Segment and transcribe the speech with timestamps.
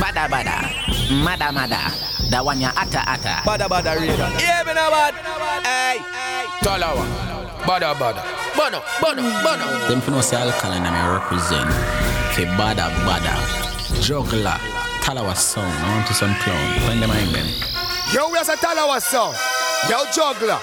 [0.00, 0.56] Bada bada,
[1.24, 1.90] mada mada,
[2.30, 3.40] da one ya ata ata.
[3.42, 4.14] Bada bada radio.
[4.36, 5.14] Yeah, me no bad.
[5.64, 5.98] Hey,
[6.60, 7.08] Talawah.
[7.64, 8.20] Bada bada.
[8.54, 9.88] Bono, bono, bono.
[9.88, 11.72] Them for no say alkaline and I represent.
[12.36, 13.32] Fe bada bada.
[14.02, 14.60] Juggler.
[15.00, 15.72] Talawah sound.
[15.72, 16.80] I want to some clown.
[16.80, 17.48] Find them in them.
[18.12, 19.34] Yo, we a Talawah song.
[19.88, 20.60] Yo, juggler.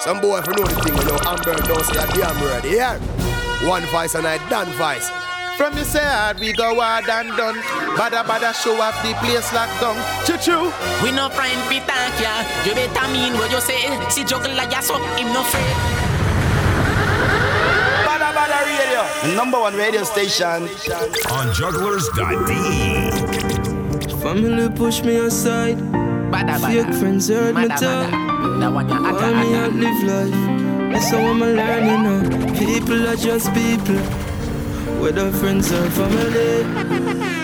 [0.00, 2.76] Some boy if you know the thing, you know, Amber don't say a damn ready.
[2.76, 2.98] Yeah.
[3.66, 5.08] One vice and I done vice.
[5.56, 7.54] From the side, we go hard and done.
[7.94, 9.94] Bada bada show up the place locked down.
[10.26, 10.72] Choo choo.
[11.02, 12.42] We no friend fi thank ya.
[12.66, 13.86] You better mean what you say.
[14.10, 15.76] See juggler ya so him no afraid.
[18.04, 20.66] Badda Badda Radio, the number one radio station.
[21.30, 23.10] on jugglerz.de.
[24.22, 25.78] Family push me aside.
[26.34, 26.82] Bada bada.
[26.84, 28.10] Fake friends heard me Mada talk.
[28.10, 30.34] mada, da one ya ata Why me out live life?
[30.92, 32.58] That's how I'm learning now.
[32.58, 34.02] People are just people.
[35.04, 36.64] Whether friends or family.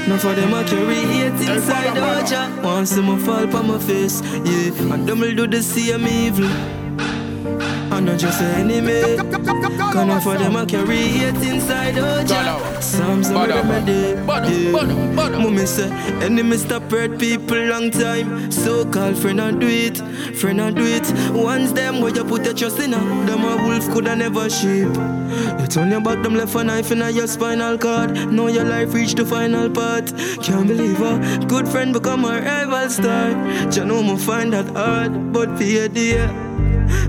[0.08, 2.64] None for them I carry hate inside Oja.
[2.64, 4.94] Once them a fall on my face, yeah.
[4.94, 6.79] And them will do the same evil.
[8.00, 9.18] I'm not just an enemy.
[9.18, 12.82] Cause none for them I carry hate inside oh, Oja.
[12.82, 14.14] Psalms and Bada, remedy.
[14.26, 14.72] bada, yeah.
[14.72, 15.42] bada, bada.
[15.42, 15.90] Mummy say,
[16.24, 18.50] enemy stop hurt people long time.
[18.50, 19.98] So called friend and do it,
[20.38, 21.12] friend and do it.
[21.34, 24.88] Once them where you put your trust in, her, them a wolf coulda never sheep.
[25.60, 28.12] You turn your back, them left a knife in your spinal cord.
[28.32, 30.06] Know your life reached the final part.
[30.42, 33.28] Can't believe her, good friend become a rival star.
[33.70, 36.49] You know me find that hard, but fear dear.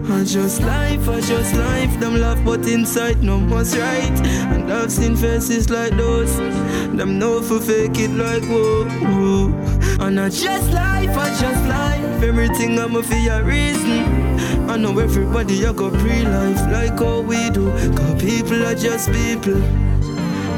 [0.09, 1.99] I just life, I just life.
[1.99, 4.19] Them laugh, but inside no one's right.
[4.53, 6.35] And I've seen faces like those.
[6.37, 10.05] Them know for fake it like whoa, whoa.
[10.05, 12.23] And I just life, I just life.
[12.23, 14.69] Everything I'm a for a reason.
[14.69, 17.71] I know everybody you got pre-life like how we do.
[17.95, 19.61] Cause people are just people.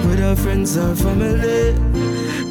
[0.08, 1.74] Whether friends or family.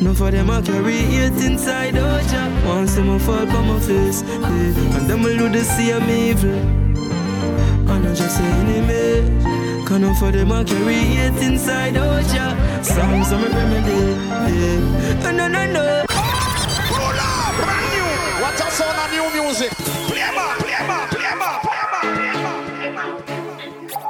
[0.02, 2.66] None for them I carry it inside Oja.
[2.66, 4.96] Once them a fall on my face, yeah.
[4.96, 6.81] and them will do the same evil.
[8.02, 9.84] And I just say enemy.
[9.86, 12.56] Cause none for them I carry it inside oh, Oja.
[12.84, 14.16] Songs I'm a remedy,
[14.58, 15.30] yeah.
[15.32, 16.04] No, no, no.
[17.62, 18.08] Brand new.
[18.42, 19.70] What a sound of new music.
[19.70, 24.02] Play more, play more, play more, play more, play more, play more.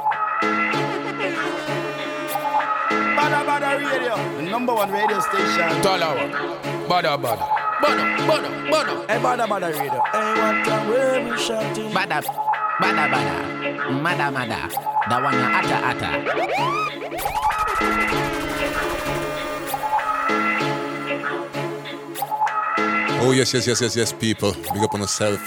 [3.15, 5.69] Badda Badda Radio, the number one radio station.
[5.81, 6.27] Talawah.
[6.87, 7.45] Bada bada.
[7.81, 8.93] Bono, bono, bono.
[9.07, 10.01] Hey, Badda Badda Radio.
[10.11, 11.91] Hey, what time where we shouting?
[11.91, 12.21] Bada,
[12.81, 13.35] bada bada,
[14.01, 14.69] mada mada,
[15.09, 15.17] da
[15.59, 16.09] ata ata.
[23.21, 24.53] Oh yes, yes, yes, yes, yes, people.
[24.73, 25.39] Big up on yourself.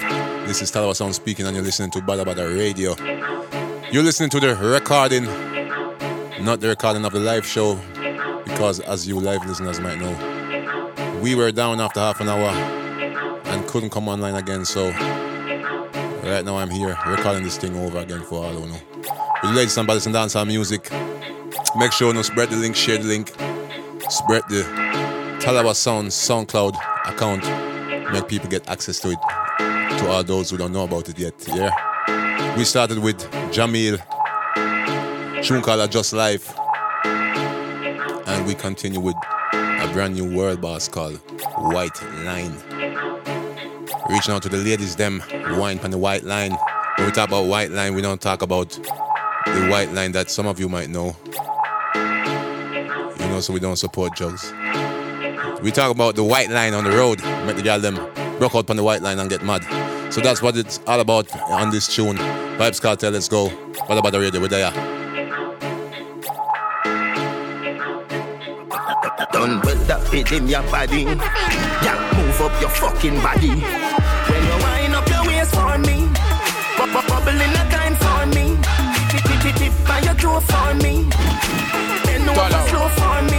[0.46, 2.94] This is Talawah Sound speaking, and you're listening to Badda Badda Radio.
[3.90, 5.24] You're listening to the recording,
[6.44, 7.78] not the recording of the live show,
[8.44, 10.14] because as you live listeners might know,
[11.20, 12.50] we were down after half an hour
[13.46, 14.64] and couldn't come online again.
[14.64, 14.92] So
[16.30, 18.80] right now I'm here recording this thing over again for all who know.
[19.42, 20.90] With ladies and brothers and dancehall music,
[21.76, 23.28] make sure you know, spread the link, share the link,
[24.08, 24.62] spread the
[25.40, 26.76] Talawah Sound SoundCloud
[27.06, 27.44] account.
[28.12, 29.18] Make people get access to it.
[29.98, 31.34] To all those who don't know about it yet.
[31.48, 32.56] Yeah.
[32.56, 33.18] We started with
[33.52, 33.98] Jahmiel,
[35.42, 36.54] Chunkala Just Life,
[38.26, 39.16] and we continue with
[39.54, 41.16] a brand new world boss called
[41.56, 42.52] White Line.
[44.08, 45.22] Reaching out to the ladies, them
[45.58, 46.56] wine on the white line.
[46.96, 50.46] When we talk about white line, we don't talk about the white line that some
[50.46, 51.16] of you might know.
[51.94, 54.52] You know, so we don't support drugs.
[55.62, 57.22] We talk about the white line on the road.
[57.46, 57.96] Make the girl them
[58.38, 59.64] broke out on the white line and get mad.
[60.12, 62.16] So that's what it's all about on this tune.
[62.16, 63.48] Vybz Kartel, let's go.
[63.48, 64.40] What about the radio?
[64.40, 64.70] We're there.
[69.32, 71.02] Done well that fit in your body.
[71.02, 73.95] Yeah, move up your fucking body.
[74.28, 75.98] When you wind up your waist for me,
[76.76, 77.64] bu- bu- bubble in a
[78.02, 78.46] for me.
[79.58, 80.14] Tip by your
[80.50, 80.94] for me.
[82.04, 82.68] Bend over Talawah.
[82.70, 83.38] slow for me.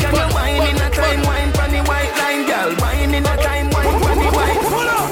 [0.00, 0.88] Can you wine in a
[1.28, 1.50] wine
[1.88, 2.70] white line, girl?
[2.82, 4.60] Wine in a wine white.
[4.70, 5.08] Pull up.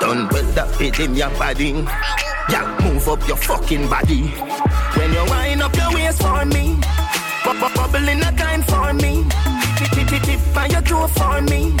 [0.00, 1.70] Done well that fit in your body.
[2.50, 4.22] Yeah, move up your fucking body.
[4.96, 6.78] When you wind up your waist for me,
[7.44, 9.24] bu- bu- bubble in a time for me.
[10.14, 11.74] Tip tip by your toe for me.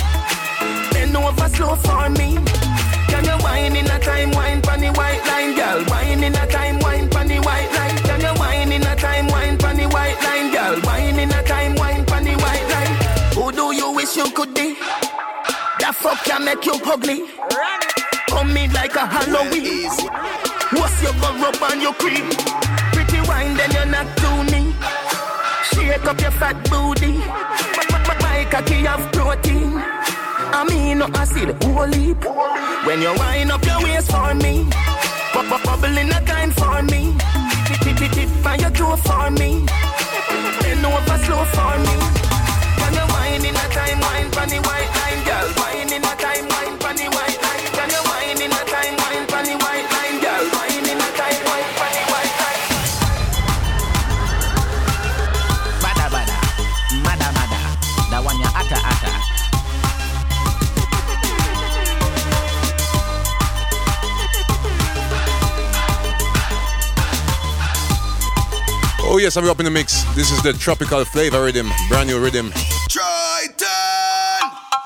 [0.90, 2.34] Bend over slow for me.
[3.06, 5.84] Can you wine in a time, wine pon the white line, girl?
[5.86, 7.96] Wine in a time, wine pon the white line.
[8.02, 10.80] Can you wine in a time, wine pon the white line, girl?
[10.82, 12.94] Wine in a time, wine pon the white line.
[13.34, 14.74] Who do you wish you could be?
[15.78, 17.22] That fuck can make you ugly.
[18.30, 19.90] Come in like a Halloween.
[20.72, 22.28] What's your go rub on your cream?
[22.90, 24.74] Pretty wine, then you're not too mean.
[25.70, 27.22] Shake up your fat booty.
[28.50, 29.72] Cocky have protein.
[29.76, 31.48] I mean, no acid,
[31.94, 32.24] heap.
[32.86, 34.68] When you wind up your waist for me,
[35.64, 37.16] bubbling a kind for me.
[37.66, 39.66] Tip, tip, tip, tip, and you toe for me.
[40.60, 41.96] Bend over slow for me.
[42.80, 44.00] When you wine in a time,
[44.30, 45.48] pon the white line, girl.
[45.58, 46.46] Wine in a time,
[46.78, 47.43] pon the white
[69.24, 70.02] yes, I'm up in the mix.
[70.14, 72.52] This is the Tropical Flava riddim, brand new rhythm.
[72.90, 73.64] Triton!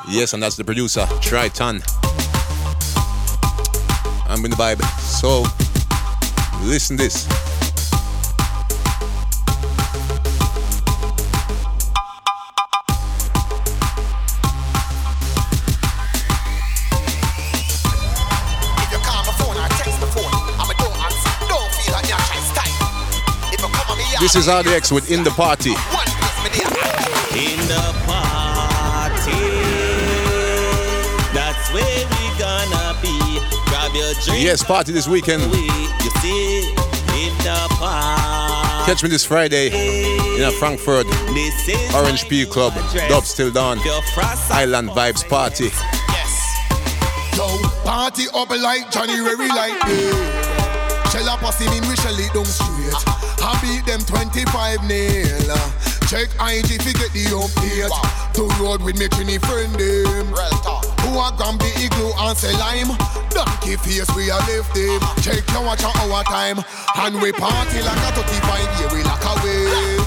[0.09, 1.83] Yes, and that's the producer, Triton.
[4.29, 4.81] I'm in the vibe.
[5.01, 5.43] So,
[6.65, 7.27] listen this.
[24.29, 25.71] This is RDX with In the Party.
[25.73, 27.01] one place me there.
[27.33, 29.41] In the party,
[31.33, 33.41] that's where we gonna be.
[33.71, 34.45] Grab your drink.
[34.45, 35.45] Yes, party this weekend.
[35.45, 36.69] You see,
[37.17, 38.85] in the party.
[38.85, 39.69] Catch me this Friday
[40.37, 41.07] in a Frankfurt
[41.95, 42.75] Orange how Peel Club.
[42.77, 43.79] address Dubs till dawn.
[44.51, 45.71] Island Vibes Party.
[46.13, 47.35] Yes.
[47.35, 47.47] Yo,
[47.83, 51.09] party up like January like yeah.
[51.09, 52.78] Shell up us in we shell it down straight.
[53.43, 55.57] I beat them 25 nil.
[56.09, 57.93] Check IG fi get the update.
[58.35, 60.27] To road with me trini friend them.
[61.05, 62.97] Who a gram be igloo and say lime.
[63.31, 65.01] Donkey face we a left them.
[65.23, 66.65] Check your watch on our time.
[66.97, 69.99] And we party like a 35 year we lock away.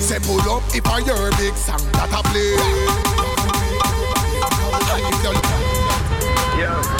[0.00, 3.30] Say pull up if I hear big song that I play.
[6.62, 6.99] And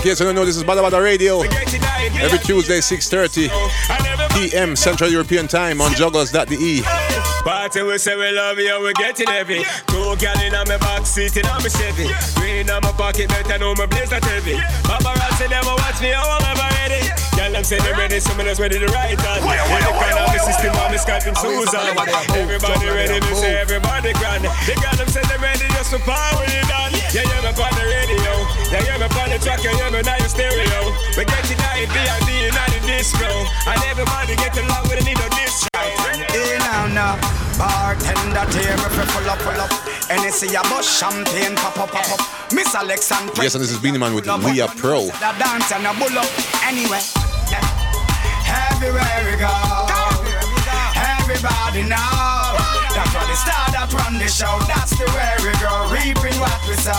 [0.00, 1.40] case you don't know, this is Badda Badda Radio.
[1.40, 3.50] we get you now in Every Tuesday, 6.30
[4.34, 4.76] p.m.
[4.76, 6.82] Central European Time on jugglerz.de.
[7.44, 9.64] Party we say we love you, We're getting heavy.
[9.86, 12.08] Two gal in on my back seat in on my Chevy.
[12.36, 14.54] Green on my pocket, better know my blaze that heavy.
[14.84, 17.02] Paparazzi never watch me, how I'm ever ready.
[17.36, 19.38] Girl, I'm saying they ready, some of us ready to ride on.
[19.40, 21.80] In the kind of the system, I'm Skyping Susan.
[22.36, 24.44] Everybody ready, me say everybody grand.
[24.44, 26.99] The girl, them say they ready, just for power it on.
[27.10, 28.32] Yeah, yeah, me on the radio.
[28.70, 30.94] Yeah, yeah, me on the track, yeah, yeah, me now your stereo.
[31.18, 33.26] We get it now in VIP and not in disco.
[33.66, 35.82] And everybody get along with a needle disco.
[36.30, 37.18] Hey now now,
[37.58, 39.74] bartender tear if you pull up, pull up.
[40.06, 42.52] NSC a bus champagne pop up, pop up.
[42.54, 45.10] Miss Alex and Yes, and this is Beenie Man with We Are Pro.
[45.10, 46.30] The dance and a bull up.
[46.62, 47.02] Anyway,
[47.50, 48.70] yeah.
[48.70, 49.50] everywhere we go,
[50.94, 52.29] everybody know.
[53.40, 54.52] The star that run the show.
[54.68, 56.92] That's the way we go, reaping what we sow.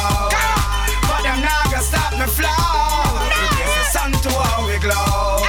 [1.06, 2.50] But them not gonna stop me flow.
[3.62, 5.46] It's the sun to how we glow.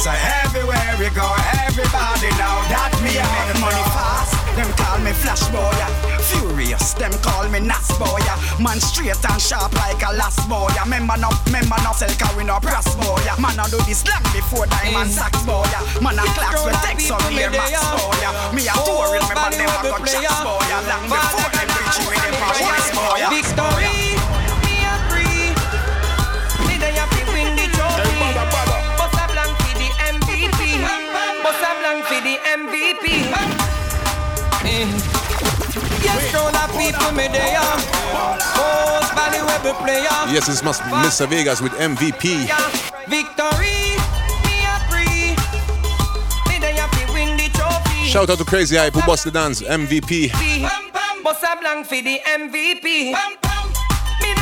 [0.00, 0.08] So
[0.48, 1.28] everywhere we go,
[1.60, 4.33] everybody know that me I make money fast.
[4.54, 5.74] Them call me Flash Boy,
[6.22, 6.94] furious.
[6.94, 8.22] Them call me Nas Boy,
[8.62, 10.70] man straight and sharp like a last boy.
[10.86, 13.18] Member no, member no sell carry no brass boy.
[13.42, 15.66] Man I do this long before diamond sax boy.
[16.00, 18.14] Man I clocks with take some here max boy.
[18.54, 20.62] Me a tour remember never got chance boy.
[20.86, 23.26] Long before them reach with them power boy.
[23.34, 23.90] Victory,
[36.14, 37.60] Yes, crowd of people me there.
[38.54, 40.16] Most valuable player.
[40.32, 41.26] Yes, this must be Mr.
[41.28, 42.46] Vegas with MVP.
[43.08, 43.98] Victory,
[44.46, 45.34] me a free.
[46.48, 48.06] Me dey happy win the trophy.
[48.06, 50.30] Shout out to Crazy Hype who bust the dance, MVP.
[51.22, 53.14] Bust a blank for the MVP.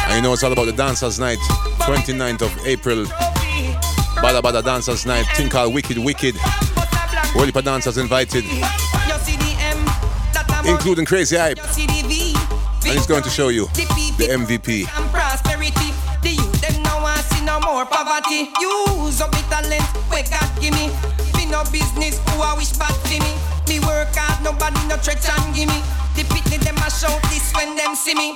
[0.07, 1.39] And you know it's all about the Dancers Night,
[1.81, 3.07] 29th of April.
[4.21, 6.37] Badda Badda Dancers Night, thing called Wicked Wicked.
[7.35, 8.45] Heap dancers invited,
[10.83, 11.63] including Crazy Hype.
[11.63, 13.67] And he's going to show you
[14.19, 14.83] the MVP.
[18.59, 19.87] Use up the talent
[20.59, 20.91] give me.
[21.47, 23.31] No business who I wish bad for me.
[23.69, 24.11] Me work
[24.43, 25.79] nobody no and give me.
[26.19, 26.27] The
[26.67, 26.75] them
[27.31, 28.35] this when them see me.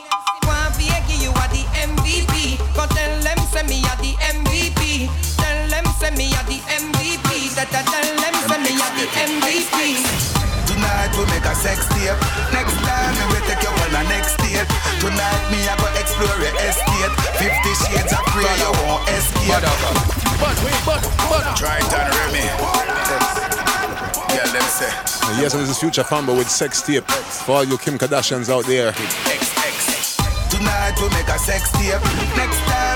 [0.79, 2.63] Give you are the MVP.
[2.79, 5.11] Tell them me the MVP.
[5.35, 5.83] Tell them
[6.15, 7.59] me the MVP.
[7.59, 10.46] Tell them me the MVP.
[10.77, 12.13] Tonight we make a sex tape.
[12.53, 14.69] Next time we will take you on the next date.
[15.01, 17.13] Tonight me I go explore your estate.
[17.41, 19.65] Fifty shades of grey you won't escape.
[20.37, 21.01] But wait, but
[21.33, 22.45] but try it and Remy.
[24.37, 24.93] Yeah, them say.
[25.41, 27.09] Yes, and this is Future Fambo with Sex Tape.
[27.09, 28.93] For all you Kim Kardashians out there.
[30.53, 32.05] Tonight we make a sex tape.
[32.37, 32.96] Next time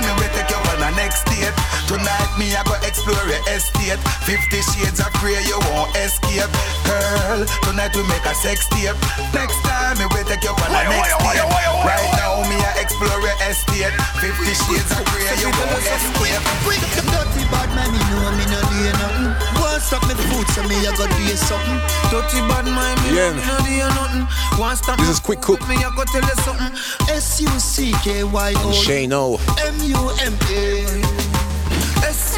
[1.00, 1.56] next date.
[1.88, 3.98] Tonight me I go explore your estate.
[4.28, 6.44] Fifty shades of grey you won't escape.
[6.84, 8.94] Girl, tonight we make a sex tape.
[9.32, 11.40] Next time me will take you on the next date.
[11.88, 13.94] Right now me I explore your estate.
[14.20, 16.42] Fifty shades of grey you won't escape.
[16.68, 19.28] Quick, the dirty bad man, me know me no do nothing.
[19.56, 21.80] Won't stop me food, so me I go do you something.
[22.12, 23.32] Dirty bad man, me Yeah.
[23.32, 24.26] no do you nothing.
[24.60, 25.66] One stop This is Quick Cook.
[25.68, 26.72] me, I go tell you something.
[27.08, 29.40] S U C K Y O Shane O.
[29.64, 30.89] M U M A.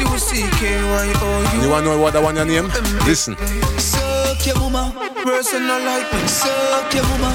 [0.05, 1.61] S U C K Y O U.
[1.63, 2.67] You wanna know what I want your name?
[3.05, 3.35] Listen.
[3.77, 6.27] Suck your mama, Person not like me.
[6.27, 7.33] suck your mama.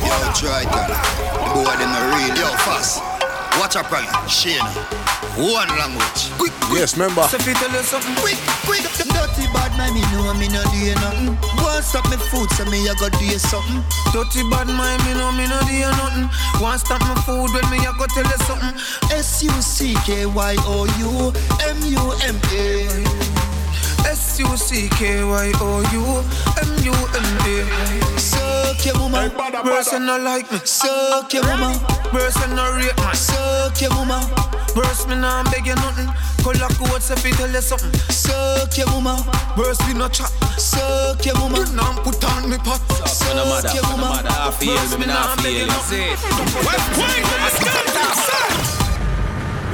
[0.00, 0.90] Yo, try that.
[1.54, 2.36] Boy, them a real.
[2.36, 3.19] Yo, fast.
[3.60, 4.08] Watch up, brother.
[4.26, 4.56] Shane.
[5.36, 6.32] One language.
[6.40, 7.20] Quick, Yes, member.
[7.28, 10.48] So if you tell you something, Quick, quick, the dirty bad man, me know me
[10.48, 11.36] no do you nothing.
[11.60, 13.84] Won't stop me food, so me I go do you something.
[14.16, 16.30] dirty bad mind, me know me no do you nothing.
[16.62, 18.72] One stop my food when me, I go tell you something.
[19.12, 21.28] S U C K Y O U
[21.68, 23.29] M U M A.
[24.06, 26.04] S U C K Y O U
[26.62, 28.18] M U M A.
[28.18, 29.30] Suck your mama,
[29.62, 30.58] Person not like me.
[30.64, 31.78] suck your mama,
[32.10, 33.14] Person not rate me.
[33.14, 34.20] suck your mama,
[34.74, 36.08] Burst me nah beg you nothing.
[36.44, 37.92] Color codes if you tell you something.
[38.10, 39.24] suck your mama,
[39.56, 40.30] Burst me no chat.
[40.58, 42.80] suck your mama, You nah put on me pot.
[43.08, 44.22] suck your mama.
[44.60, 46.16] Burst me nah beg you nothing.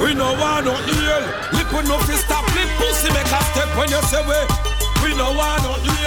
[0.00, 1.22] We no want no heal.
[1.56, 2.44] Lip with no fist stop.
[2.54, 2.95] Lip pussy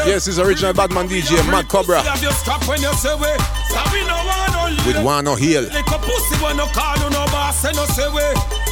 [0.10, 2.02] Yes, this is original Badman DJ, Mad Cobra.
[2.02, 3.30] Have your strap when you say we.
[3.70, 4.50] So we no want.
[4.86, 5.70] With Wano Hill.
[5.70, 8.26] Like a pussy when no call you no boss and no say we.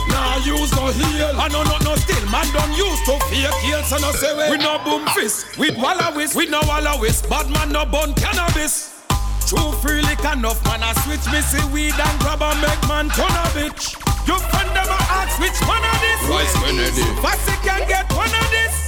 [0.10, 1.30] Nah use no heel.
[1.38, 4.58] I know not no still man don't use to fake heel so no say we.
[4.58, 5.58] We no boom fist.
[5.58, 6.36] With walla whist.
[6.36, 7.30] We no walla whist.
[7.30, 8.98] Bad man no bun cannabis.
[9.46, 13.10] True free lick enough man a switch me see weed and grab and make man
[13.14, 13.94] turn a bitch.
[14.28, 16.20] Your friend them a ask which one of this.
[16.26, 17.06] Vice Kennedy.
[17.22, 18.87] Fussy can get one of this.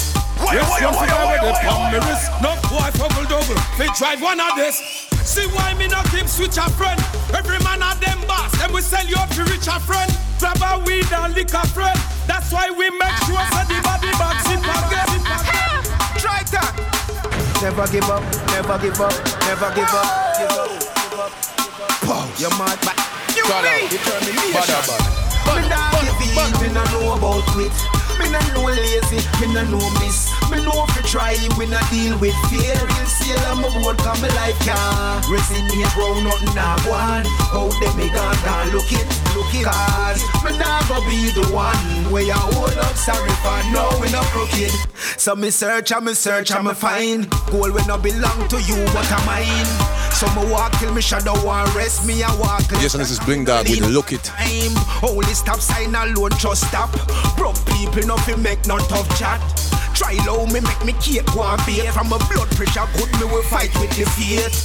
[0.49, 2.25] Yes, you feel already pump me wrist.
[2.41, 3.59] No boy fuggle double.
[3.77, 4.81] They drive one of this.
[5.21, 6.99] See why me not keep switch a friend.
[7.37, 8.49] Every man of them boss.
[8.57, 10.09] Them we sell you up to rich a friend.
[10.39, 11.99] Grab a weed and lick a friend.
[12.25, 15.21] That's why we make sure that the body back sit again.
[16.17, 16.73] Try that.
[17.61, 18.23] Never give up,
[18.55, 19.13] never give up,
[19.45, 20.07] never give up,
[20.39, 21.31] give up, give up,
[22.01, 22.39] give up.
[22.39, 22.95] You're mad, but
[23.35, 24.97] you me, determination.
[25.45, 27.75] Me nah give in, me nah know about quit.
[28.17, 30.28] Me nah know lazy, me nah know miss.
[30.49, 32.73] Me know fi try, we nah deal with fear.
[32.73, 35.21] Real seal on my board, come me life can.
[35.29, 37.25] Resonate round nothing nah go on.
[37.53, 39.65] How them me gone down, look it, look it.
[39.65, 40.57] Cause me
[40.89, 41.77] go be the one
[42.11, 44.71] where you hold up sorry for no we not crooked.
[45.19, 48.77] So me search and me search and me find goal when no belong to you,
[48.93, 49.99] what am mine?
[50.13, 52.63] So me walk till me shadow want rest me I walk.
[52.81, 54.23] Yes, and this is Bling Dawg with Look It.
[54.23, 56.89] Time only stop sign alone just stop.
[57.37, 59.39] Broke people nothing make no tough chat.
[59.93, 63.43] Try low me make me cake one beat from a blood pressure good me will
[63.43, 64.55] fight with the fate.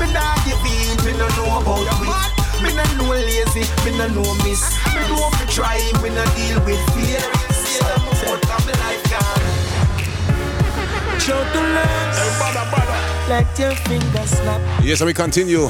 [0.00, 2.44] Me nah give in, me no know about it.
[2.62, 4.74] Me no know lazy, me no know miss.
[4.94, 7.22] Me know fi try, me no deal with fear.
[7.52, 9.44] See them out of me life gone.
[13.28, 14.60] Let your fingers snap.
[14.82, 15.68] Yes, and we continue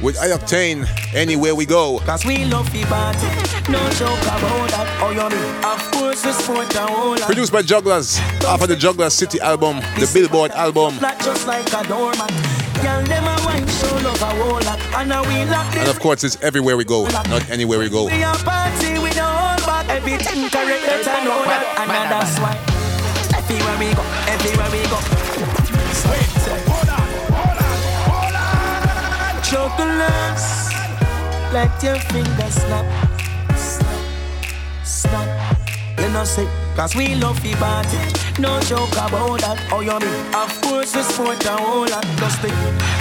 [0.00, 1.98] with I-Octane Anywhere We Go.
[2.00, 3.26] Cause we love the party.
[3.70, 4.86] No joke about that.
[5.02, 5.64] Oh, you mean?
[5.64, 7.26] Of course, the sport and all that.
[7.26, 10.98] Produced by Jugglerz, off of the Jugglerz City album, the Billboard album.
[11.00, 12.30] Not just like a doormat.
[12.82, 14.78] Girl, them a wine show love a whole lot.
[14.96, 15.90] And now we lock And this.
[15.90, 18.06] of course, it's Everywhere We Go, not Anywhere We Go.
[18.06, 19.88] We a party, we don't hold back.
[19.88, 21.64] Everything correct, better know that.
[21.80, 22.54] And now that's why.
[23.36, 24.98] Everywhere we go, everywhere we go.
[29.48, 30.68] Jugglerz,
[31.54, 32.84] let your fingers snap,
[33.56, 35.58] snap, snap.
[35.98, 37.96] You know say, cause we love the party.
[38.38, 39.56] No joke about that.
[39.72, 40.34] Oh, you mean?
[40.36, 42.04] Of course, the sport a whole lot.
[42.20, 42.52] Plus the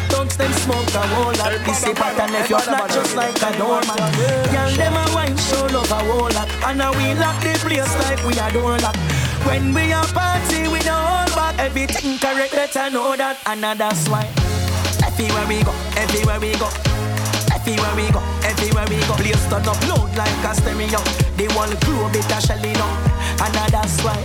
[0.07, 1.51] thugs them smoke a whole lot.
[1.67, 3.99] This a pattern if you're not just like a doormat.
[4.47, 6.47] Girl, them a wine show love a whole lot.
[6.63, 8.95] And now we lock the place like we a door lock.
[9.43, 11.59] When we a party, we don't hold back.
[11.59, 13.35] Everything correct, better know that.
[13.45, 14.23] And now that's why.
[15.05, 16.69] Everywhere we go, everywhere we go.
[17.51, 19.13] Everywhere we go, everywhere we go.
[19.17, 21.01] Place turn up loud like a stereo.
[21.35, 22.95] They want globe it a shelling up.
[23.41, 24.15] And that's why.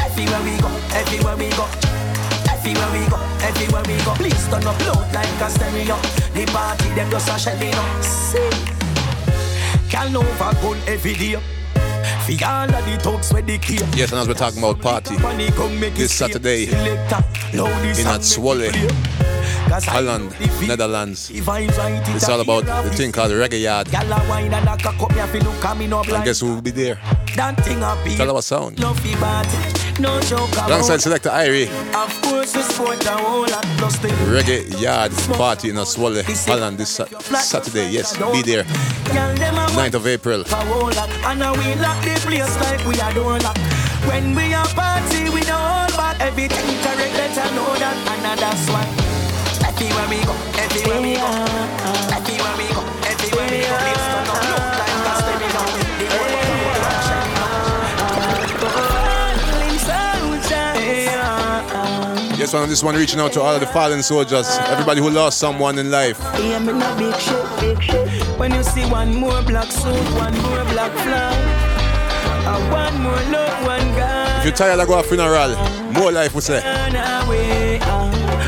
[0.00, 1.66] Everywhere we go, everywhere we go.
[2.48, 4.12] Everywhere we go, everywhere we go.
[4.14, 5.96] Please turn up loud like a stereo.
[6.32, 8.02] The party them just a shelling up.
[8.02, 8.50] See,
[9.90, 11.36] can over gun every day.
[12.22, 13.84] For all of the thugs where they kill.
[13.96, 18.70] Yes, and as we're talking about party, this Saturday in at Zwolle,
[19.70, 20.34] Holland,
[20.66, 21.30] Netherlands.
[21.32, 23.88] It's all about the thing called the Reggae Yard.
[26.12, 26.96] And guess who will be there?
[28.16, 28.78] Talawah Sound.
[30.00, 31.68] No joke Alongside Selector Irie.
[31.94, 32.62] Of course, we
[32.96, 37.06] the whole lot plus the Reggae Yard Party in Zwolle, Holland this Sa-
[37.38, 37.90] Saturday.
[37.90, 38.64] Yes, be there.
[38.64, 40.44] 9th of April.
[40.48, 43.56] And now we lock the place like we are door lock.
[44.08, 46.20] When we are party, we don't back.
[46.20, 47.96] Everything correct, better know that.
[48.24, 49.01] And that's why.
[49.82, 50.30] Everywhere we go,
[50.62, 51.26] everywhere we go.
[52.14, 53.74] Everywhere we go, everywhere we go.
[53.82, 55.58] Please turn up, look like a stereo.
[55.98, 57.02] The whole of the world are
[62.22, 65.00] shining Yes, one of this one reaching out to all of the fallen soldiers, everybody
[65.00, 66.20] who lost someone in life.
[66.38, 68.08] Yeah, me no big shit, big shit.
[68.38, 71.34] When you see one more black suit, one more black flag,
[72.46, 74.38] uh, one more love, one guy.
[74.38, 75.56] If you're tired of going funeral,
[75.92, 76.62] more life we say.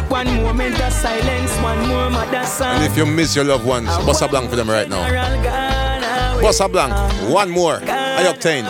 [0.08, 2.76] One moment of silence, one more mother son.
[2.76, 5.02] And if you miss your loved ones, bust a blank for them right now.
[6.40, 6.92] Bust a blank.
[7.30, 7.80] One more.
[7.82, 8.66] I-Octane.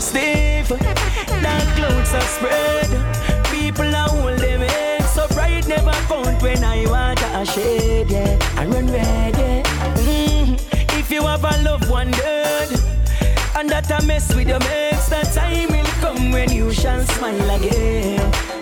[0.00, 3.44] Steve, dark clouds are spread.
[3.46, 4.60] People are hold them.
[5.08, 8.38] So pride never count when I want a shade, yeah.
[8.56, 9.62] I run red, yeah.
[9.96, 10.98] Mm.
[10.98, 12.70] If you have a loved one dead,
[13.56, 17.50] and that I mess with your mates, that time will come when you shall smile
[17.56, 18.59] again.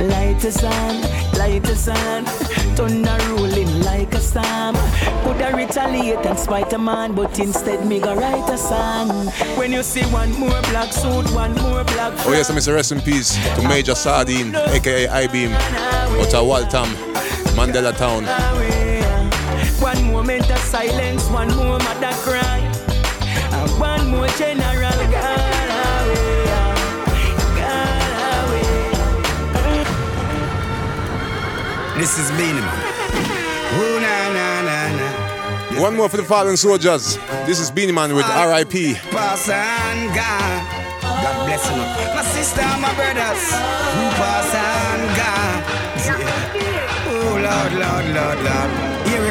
[0.00, 1.02] Light the sun,
[1.38, 2.24] light the sun.
[2.74, 4.74] Thunder rolling like a storm.
[5.24, 9.28] Could I retaliate and spite a man, but instead me go write a song.
[9.58, 12.72] When you see one more black suit, one more black Oh yes, I miss a
[12.72, 16.88] rest in peace to Major Sardine, aka I-Beam, Waltham,
[17.54, 18.24] Mandela Town.
[19.82, 22.60] One moment of silence, one more mother cry,
[23.52, 24.89] and one more general
[32.00, 32.78] This is Beenie Man.
[33.76, 35.80] Ooh, na, na, na, na.
[35.82, 37.18] One more for the fallen soldiers.
[37.44, 38.94] This is Beenie Man with R.I.P.
[39.10, 40.64] Pass and gone.
[41.02, 41.76] God bless him.
[42.16, 43.44] My sister, my brothers.
[43.96, 45.60] Who pass and gone.
[47.12, 48.89] Oh, Lord, Lord, Lord, Lord.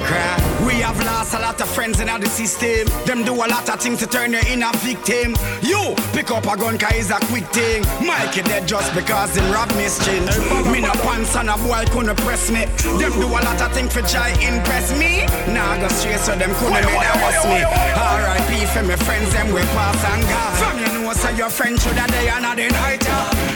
[0.09, 0.65] Cry.
[0.65, 2.89] We have lost a lot of friends in the system.
[3.05, 5.37] Them do a lot of things to turn you in a victim.
[5.61, 7.85] You pick up a gun cause it's a quick thing.
[8.01, 10.25] Mikey dead just because him rob me chin.
[10.71, 12.65] Me no pants and a boy couldn't press me.
[12.97, 15.29] Them do a lot of things for try impress me.
[15.53, 17.61] Nah, go straight so them couldn't make arrest me.
[17.61, 18.65] R.I.P.
[18.73, 20.55] for my friends, them we pass and gone.
[20.57, 23.05] From you know, say your friend should have day and a the night.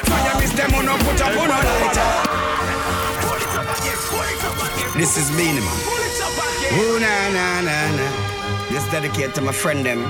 [0.05, 2.43] Fire miss them on no put up on lighter.
[4.93, 5.92] This is Man.
[6.21, 8.07] Ooh, na, na, na, na.
[8.69, 10.01] This dedicated to my friend them.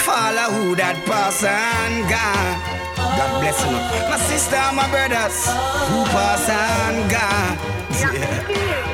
[0.00, 0.96] Follow who that
[1.44, 2.78] and gone.
[2.96, 3.72] God bless him.
[4.10, 5.46] My sister, my brothers.
[5.90, 7.56] Who pass and gone.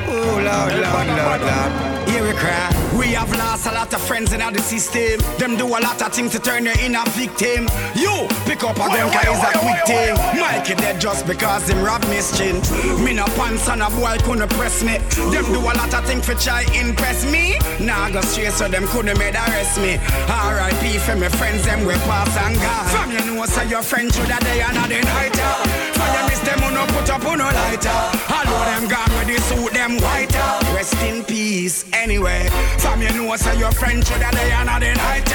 [0.07, 1.94] Oh, Lord, Lord, Lord, Lord.
[2.37, 2.69] Cry.
[2.97, 5.19] We have lost a lot of friends in the system.
[5.37, 7.67] Them do a lot of things to turn you in a victim.
[7.95, 10.15] You pick up a gun cause a quick thing.
[10.39, 12.55] Mikey dead just because him rob me chin.
[13.03, 14.97] Me no pants and a boy couldn't press me.
[15.31, 17.59] Them do a lot of things for try impress me.
[17.79, 19.97] Nah, I go straight so them couldn't made arrest me.
[20.27, 20.97] R.I.P.
[20.99, 22.87] for my friends, them we pass and gone.
[22.89, 25.84] From you know, say your friend should have day and a the night.
[25.95, 27.99] Fire miss them on no put up on no lighter.
[28.35, 30.47] All of them gone with the suit them whiter.
[30.75, 32.49] Rest in peace anyway.
[32.79, 35.29] From you know, say your friend should have day and a the night.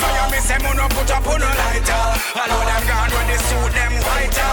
[0.00, 2.04] Fire miss them on no put up on no lighter.
[2.36, 4.52] All of them gone with the suit them whiter.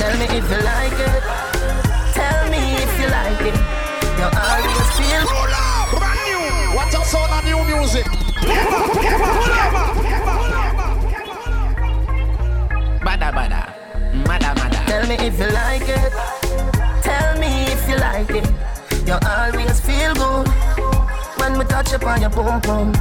[0.00, 1.22] Tell me if you like it.
[2.14, 3.56] Tell me if you like it.
[4.18, 5.22] You always feel.
[5.30, 6.42] Roll up, brand new.
[6.76, 8.06] What a sound of new music.
[10.00, 10.39] Bada
[15.22, 16.12] if you like it.
[17.02, 18.46] Tell me if you like it.
[19.06, 20.48] You always feel good
[21.38, 22.94] when we touch upon your boom boom.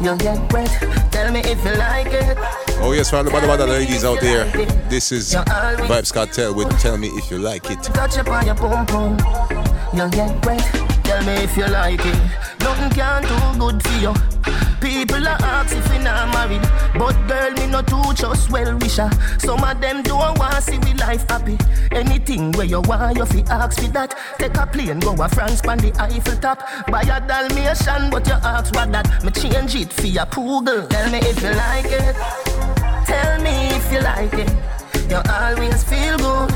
[0.00, 0.70] You get wet.
[1.12, 2.38] Tell me if you like it.
[2.80, 4.44] Oh yes, for all the bada ladies out there,
[4.88, 7.82] this is Vybz Kartel with Tell Me If You Like It.
[7.82, 9.18] Touch upon your boom boom.
[9.94, 10.60] you'll get wet.
[11.04, 12.18] Tell me if you like it.
[12.60, 14.71] Nothing can do good for you.
[14.82, 16.60] People are ask if we not married,
[16.98, 19.08] but girl me no too just well wisher.
[19.38, 21.56] Some of them don't want see we life happy.
[21.92, 24.18] Anything where you want you fi ask for that.
[24.38, 26.66] Take a plane go a France pan the Eiffel top.
[26.88, 29.06] Buy a Dalmatian but you ask what that.
[29.24, 30.84] Me change it for your poodle.
[30.88, 32.16] Tell me if you like it.
[33.06, 34.50] Tell me if you like it.
[35.08, 36.50] You always feel good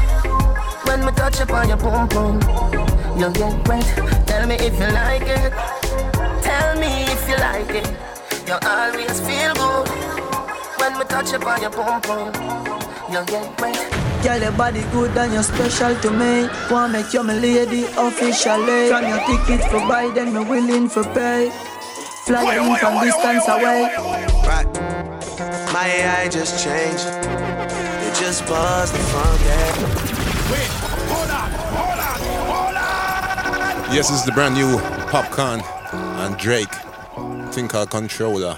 [0.88, 2.40] when me touch upon your pum pum.
[3.16, 4.26] You get wet.
[4.26, 5.52] Tell me if you like it.
[6.42, 8.15] Tell me if you like it.
[8.46, 9.88] You always feel good
[10.78, 12.32] when we touch upon your pum pum.
[13.10, 14.22] You get wet.
[14.22, 16.48] Girl, your body good and you're special to me.
[16.70, 18.88] Wanna make you my lady officially.
[18.88, 21.50] From your ticket for buy, then me willing for pay.
[22.26, 23.90] Fly wait, in from distance away.
[24.46, 24.70] Right.
[25.72, 27.06] My AI just changed.
[28.06, 29.78] It just buzzed the front gate.
[30.52, 30.70] Wait,
[31.10, 32.76] hold on, hold on, hold
[33.88, 33.94] on.
[33.94, 34.78] Yes, this is the brand new
[35.10, 35.62] Popcaan
[36.24, 36.85] and Drake.
[37.56, 38.54] Think called Controller.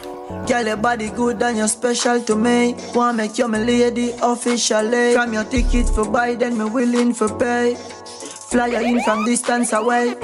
[0.49, 2.75] Girl, your body good and you're special to me.
[2.97, 5.15] Wanna make you my lady officially.
[5.15, 7.77] From your ticket for buy, then me willing for pay.
[7.77, 10.15] Fly in from distance away.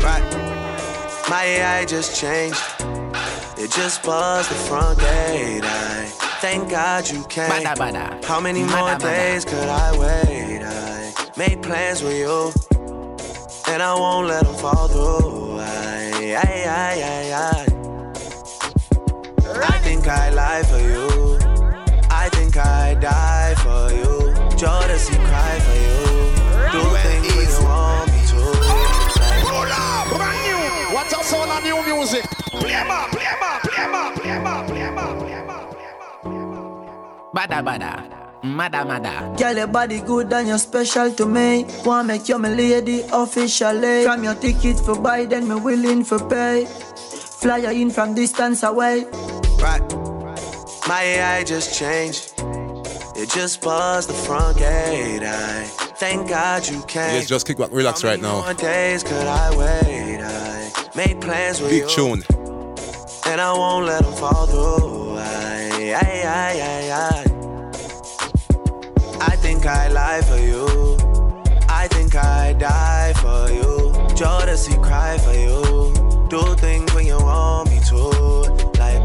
[0.00, 0.22] Right.
[1.28, 2.62] My AI just changed.
[3.58, 5.64] It just buzzed the front gate.
[5.64, 6.04] I
[6.40, 7.50] thank God you came.
[7.50, 8.24] Bada, bada.
[8.24, 9.00] How many Bada, more bada.
[9.00, 10.62] days could I wait?
[10.62, 12.52] I made plans with you,
[13.66, 15.58] and I won't let them fall through.
[15.58, 17.79] I, I, I, I, I.
[19.62, 21.38] I think I lie for you.
[22.10, 24.32] I think I die for you.
[24.56, 25.98] Jodeci cry for you.
[26.72, 28.40] Do things when you want me to.
[29.50, 30.94] Hold up, brand new.
[30.94, 32.24] What's up, sound of new music?
[32.50, 35.70] Play 'em up, play 'em up, play 'em up, play 'em up, play 'em up,
[35.70, 37.34] play 'em up.
[37.34, 37.92] Bada bada.
[38.42, 39.34] Mada mada.
[39.36, 41.66] Girl, your body good and you're special to me.
[41.84, 44.04] Wanna make you my lady officially.
[44.04, 46.66] From your ticket for buy, then me willing for pay.
[47.40, 49.06] Fly in from distance away.
[49.60, 49.82] Right.
[50.88, 52.32] My AI just changed.
[53.16, 55.22] It just buzzed the front gate.
[55.22, 55.64] I
[55.98, 57.14] thank God you came.
[57.16, 58.50] Yes, just kick back, relax right now.
[58.54, 60.20] Days could I wait?
[60.22, 62.22] I made plans with Big you, tune.
[63.26, 65.18] and I won't let them fall through.
[65.18, 67.26] I, I, I, I, I.
[69.32, 70.66] I think I lie for you.
[71.68, 73.92] I think I die for you.
[74.16, 75.92] Jodeci cry for you.
[76.28, 78.49] Do things when you want me to.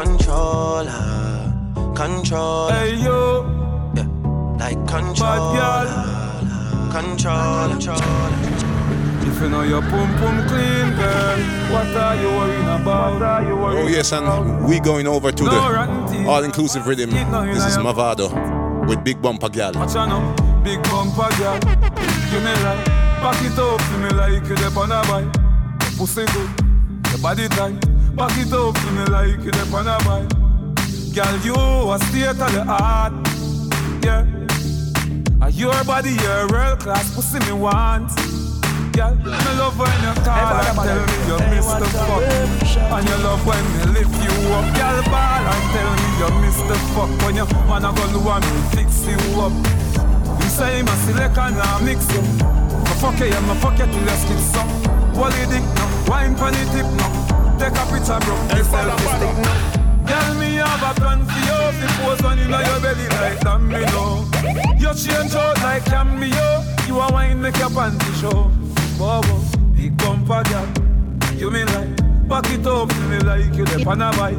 [0.00, 1.52] controller,
[1.94, 2.72] controller.
[2.72, 3.44] Hey yo,
[3.94, 4.06] Yeah,
[4.58, 5.84] like controller,
[6.90, 8.30] controller, controller.
[9.28, 11.38] if you know your pum pum clean, girl,
[11.72, 13.12] what are you worrying about?
[13.14, 16.26] What are you Oh yes, and we going over to No the rotten teeth.
[16.26, 17.10] all-inclusive rhythm.
[17.10, 18.30] This is Mavado
[18.88, 19.72] with Big Bumper Gal.
[19.74, 19.94] Watch
[20.64, 21.58] big bumper girl.
[21.58, 22.84] Give me like,
[23.20, 25.32] back it up to me like you dep on a bike.
[25.98, 26.50] Pussy good,
[27.10, 27.89] your body tight.
[28.14, 30.28] Back it up to me like you dep on a bike.
[31.14, 33.12] Girl, you a state of the art,
[34.02, 34.26] yeah.
[35.40, 38.10] And your body, your real class pussy me want.
[38.92, 41.86] Girl, me love when you call and tell me you Mr.
[41.86, 42.22] Fuck.
[42.92, 44.66] And you love when me lift you up.
[44.74, 46.76] Girl, ball and tell me you Mr.
[46.92, 47.10] Fuck.
[47.24, 49.54] When your man a go do and me fix you up.
[50.42, 52.22] You say a select and a mix you.
[52.22, 54.68] Me fuck you, yeah, me fuck you till your skin suck.
[55.14, 57.29] Wally dick no, wine pon the tip no
[57.60, 59.52] Take a picture bro, hey, selfie stick no
[60.08, 61.58] Girl, me have a plan for you.
[61.68, 64.24] If you pose on inna your belly like that me know.
[64.80, 66.64] You change out like cameo.
[66.86, 68.50] You a wine make your panty show.
[68.98, 69.36] Bobo,
[69.76, 70.68] big bumper girl.
[71.36, 72.00] You me like.
[72.28, 73.54] Back it up to me like.
[73.54, 74.34] You the on a bike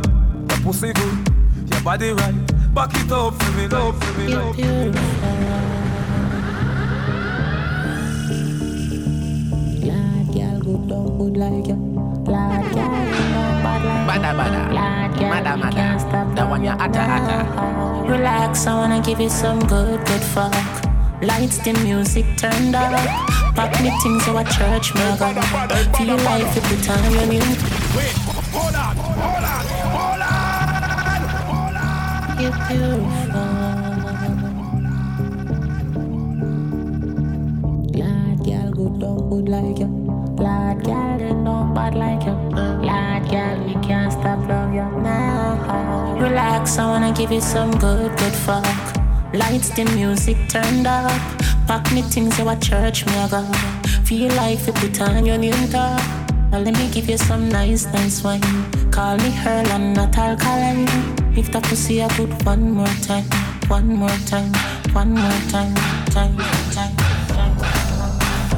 [0.49, 1.29] Your pussy good,
[1.71, 2.73] your body right.
[2.73, 4.57] Back it up for me, love for me, love.
[9.85, 11.75] Lad, girl, good dog, good like you.
[12.25, 13.00] Lad, girl,
[14.11, 14.61] bada bada,
[15.31, 15.87] mada mada.
[16.35, 17.37] That one you atta atta.
[18.11, 20.53] Relax, I wanna give you some good good fuck.
[21.21, 22.91] Lights, the music turned up.
[23.55, 25.35] Pop me things so I church me gun.
[25.95, 27.59] Feel life if you time you need.
[27.95, 28.15] Wait,
[28.51, 32.41] hold on, hold on, hold on, hold on.
[32.41, 33.49] You're beautiful.
[37.99, 39.89] Lad, gal, good dog, good like you.
[40.43, 42.35] Lad, girl, they don't bad like you.
[42.57, 42.80] Uh
[43.41, 44.87] girl, we can't stop love you.
[45.03, 46.19] Nah.
[46.19, 48.65] Relax, I wanna give you some good, good fuck.
[49.33, 51.11] Lights, the music turned up.
[51.67, 53.41] Pack me things, you a church, me a go.
[54.07, 56.01] Feel like you put on your new top.
[56.51, 58.43] Now let me give you some nice, nice wine.
[58.91, 60.87] Call me Earl and not alkaline.
[61.37, 63.25] If the pussy I put one more time,
[63.67, 64.51] one more time,
[64.93, 65.73] one more time,
[66.15, 66.35] time,
[66.75, 66.93] time.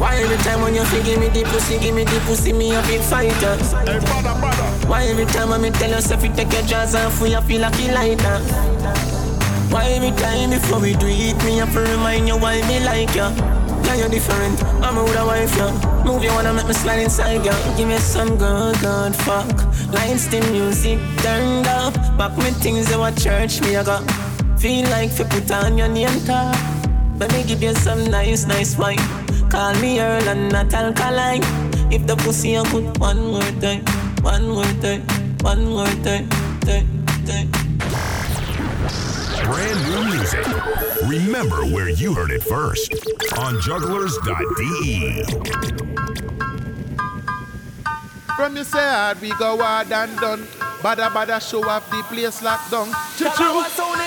[0.01, 2.75] Why every time when you feel give me the pussy, give me the pussy, me
[2.75, 3.55] a big fighter?
[3.85, 4.52] Hey, brother, brother.
[4.87, 7.79] Why every time when me tell yourself you take your jaws off, you feel like
[7.79, 8.41] you like that?
[9.71, 13.15] Why every time before we do it, me have to remind you why me like
[13.15, 13.27] you?
[13.85, 14.63] Yeah, you're different.
[14.83, 16.03] I'm a a wife, yeah.
[16.05, 17.77] Move you wanna make me slide inside, yeah.
[17.77, 19.47] Give me some good, good fuck.
[19.91, 21.93] Lights, the music turned up.
[22.17, 24.03] Back me things you at church, me I got.
[24.59, 26.55] Feel like you put on your name tag.
[27.19, 28.97] Let me give you some nice, nice wine.
[29.49, 31.43] Call me Earl and not alkaline.
[31.91, 33.85] If the pussy I put one more time,
[34.23, 35.03] one more time,
[35.41, 36.29] one more time,
[36.61, 37.51] time, time.
[39.43, 40.45] Brand new music.
[41.07, 42.93] Remember where you heard it first
[43.37, 45.23] on jugglerz.de.
[48.37, 50.47] From you say we go hard and done.
[50.81, 52.87] Bada bada show off the place locked down.
[53.17, 54.02] Choo choo.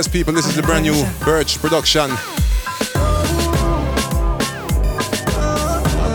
[0.00, 0.94] Yes, people, this is the brand new
[1.26, 2.08] Birch production.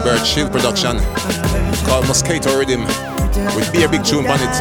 [0.01, 0.97] Birchill production
[1.85, 2.83] called Moskato Riddim
[3.55, 4.55] with Be a Big Tune on it.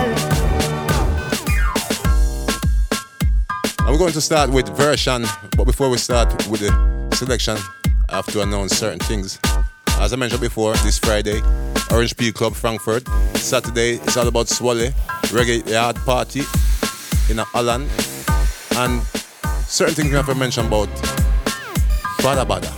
[3.78, 5.24] And we're going to start with version,
[5.56, 7.56] but before we start with the selection,
[8.10, 9.40] I have to announce certain things.
[10.00, 11.40] As I mentioned before, this Friday,
[11.90, 13.08] Orange Peel Club Frankfurt.
[13.36, 14.92] Saturday, it's all about Zwolle,
[15.32, 16.40] Reggae Yard Party
[17.30, 17.88] in Holland.
[18.76, 19.00] And
[19.74, 20.86] certain things we have to mention about
[22.22, 22.68] Badda Badda.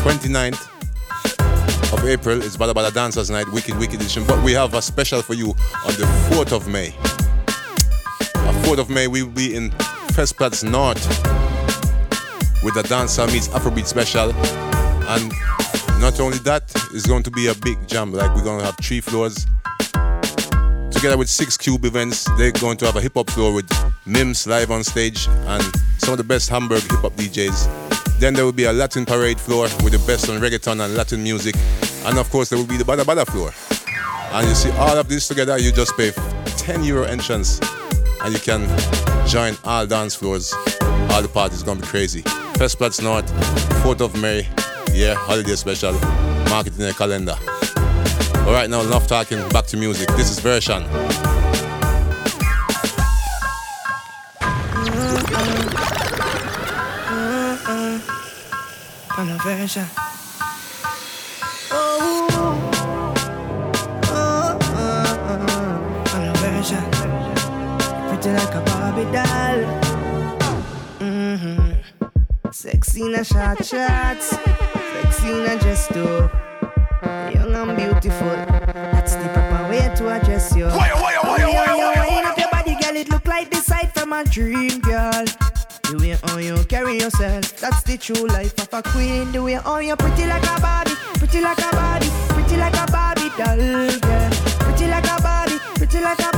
[0.00, 4.24] 29th of April is Badda Badda Dancers Night, Wicked Wicked Edition.
[4.26, 6.94] But we have a special for you on the 4th of May.
[8.48, 9.68] On 4th of May, we will be in
[10.16, 11.06] Festplatz North
[12.64, 14.32] with the Dancer Meets Afrobeat special.
[14.32, 15.30] And
[16.00, 16.62] not only that,
[16.94, 18.10] it's going to be a big jam.
[18.10, 19.46] Like we're going to have three floors
[20.92, 22.26] together with Six Cube events.
[22.38, 23.70] They're going to have a hip hop floor with
[24.06, 25.62] Mims live on stage and
[26.08, 28.18] some of the best Hamburg hip hop DJs.
[28.18, 31.22] Then there will be a Latin parade floor with the best on reggaeton and Latin
[31.22, 31.54] music.
[32.06, 33.52] And of course, there will be the Badda Badda floor.
[34.32, 36.12] And you see all of this together, you just pay
[36.56, 37.60] 10 euro entrance
[38.22, 38.66] and you can
[39.28, 40.54] join all dance floors.
[41.10, 42.22] All the parties gonna be crazy.
[42.56, 43.30] Festplatz North,
[43.82, 44.48] 4th of May,
[44.94, 45.92] yeah, holiday special.
[46.48, 47.36] Mark it in your calendar.
[48.46, 49.46] All right, now enough talking.
[49.50, 50.08] Back to music.
[50.16, 50.84] This is version.
[59.48, 59.86] Version.
[66.14, 66.84] On a version.
[68.08, 69.60] Pretty like a Barbie doll.
[71.00, 72.50] Mm-hmm.
[72.50, 74.36] Sexy in a short shorts.
[74.92, 76.30] Sexy in a dress too.
[77.34, 78.36] Young and beautiful.
[78.92, 80.66] That's the proper way to address you.
[80.66, 82.96] Why, why, why, why, why, why, wind up your body, girl.
[82.96, 85.12] It look like the sight from a dream, girl.
[85.12, 85.27] The way
[86.24, 89.30] how you carry yourself, that's the true life of a queen.
[89.32, 92.86] The way how you pretty like a Barbie, pretty like a Barbie, pretty like a
[92.90, 94.30] Barbie doll, girl.
[94.64, 96.37] Pretty like a Barbie, pretty like a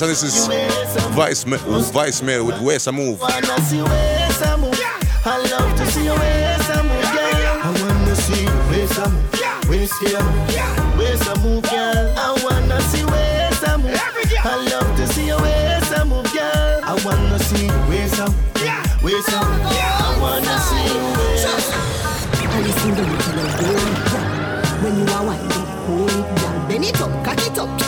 [0.00, 0.46] Yes, and this is
[1.16, 1.56] Vice, Ma-
[1.90, 3.20] Vice Mail with Where's a Move.
[3.20, 4.78] Wanna see ways I move.
[5.24, 7.58] I love to see your ways I move, girl.
[7.66, 9.68] I wanna see ways I move.
[9.68, 10.98] Ways I move.
[10.98, 12.14] Ways I move, girl.
[12.16, 14.00] I wanna see ways I move.
[14.44, 16.80] I love to see your ways I move, girl.
[16.84, 19.02] I wanna see ways I move.
[19.02, 19.66] Ways I move.
[19.66, 21.42] I wanna see your ways.
[22.54, 24.78] I listen to you till I go.
[24.80, 27.87] When you are winding, hold it down, bend it up, cock it up.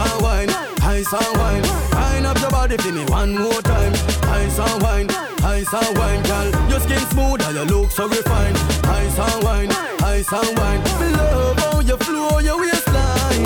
[0.00, 0.50] and wine,
[0.82, 1.64] ice and wine.
[1.92, 3.92] Wine up your body for me one more time.
[4.40, 5.08] Ice and wine,
[5.44, 6.48] ice and wine, girl.
[6.70, 8.56] Your skin smooth and your look so refined.
[8.84, 9.70] Ice and wine,
[10.02, 10.82] ice and wine.
[11.00, 13.44] Me love how you flow your waistline.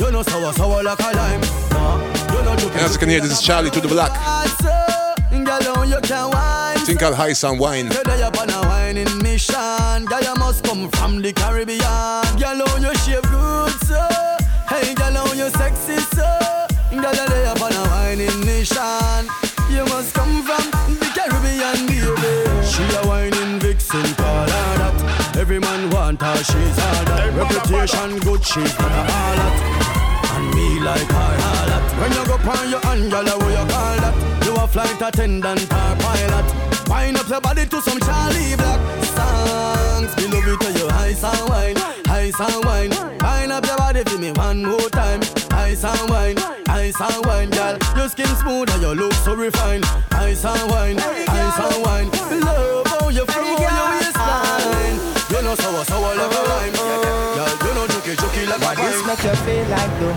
[0.00, 1.42] You know sour, sour like a lime.
[2.32, 4.12] You know as you can hear, this is Charlie to the Black.
[5.30, 5.48] Think
[6.10, 6.78] I'll wine.
[6.78, 7.90] Think called Ice and Wine.
[7.90, 10.04] You're there upon a whining mission.
[10.06, 11.80] Girl, you must come from the Caribbean.
[12.38, 14.35] Girl, you shape good, so.
[14.76, 16.28] Hey, girl, how you sexy, so.
[16.90, 19.22] Girl, you're there upon a whining mission.
[19.72, 20.64] You must come from
[21.00, 22.32] the Caribbean, baby.
[22.60, 25.36] She a whining vixen, call her that.
[25.36, 27.32] Every man want her, she's all that.
[27.34, 29.56] Reputation good, she's not a harlot.
[30.36, 31.84] And me like her harlot.
[32.00, 34.44] When you go on your hand, girl, what you call that?
[34.44, 36.46] You a flight attendant or pilot.
[36.88, 38.80] Wind up your body to some Charly Black
[39.16, 40.16] songs.
[40.18, 41.76] Me love you to your ice and wine,
[42.26, 42.90] ice and wine.
[43.20, 45.20] Wind up your body for me one more time.
[45.52, 47.78] Ice and wine, ice and wine, girl.
[47.96, 49.84] Your skin smooth and your look so refined.
[50.12, 52.10] Ice and wine, ice and wine.
[52.42, 54.98] Love how you flow your waistline.
[55.30, 56.74] You know sour, sour like a lime.
[57.36, 60.16] Girl, you know juky, juky like a Why this make you feel like though?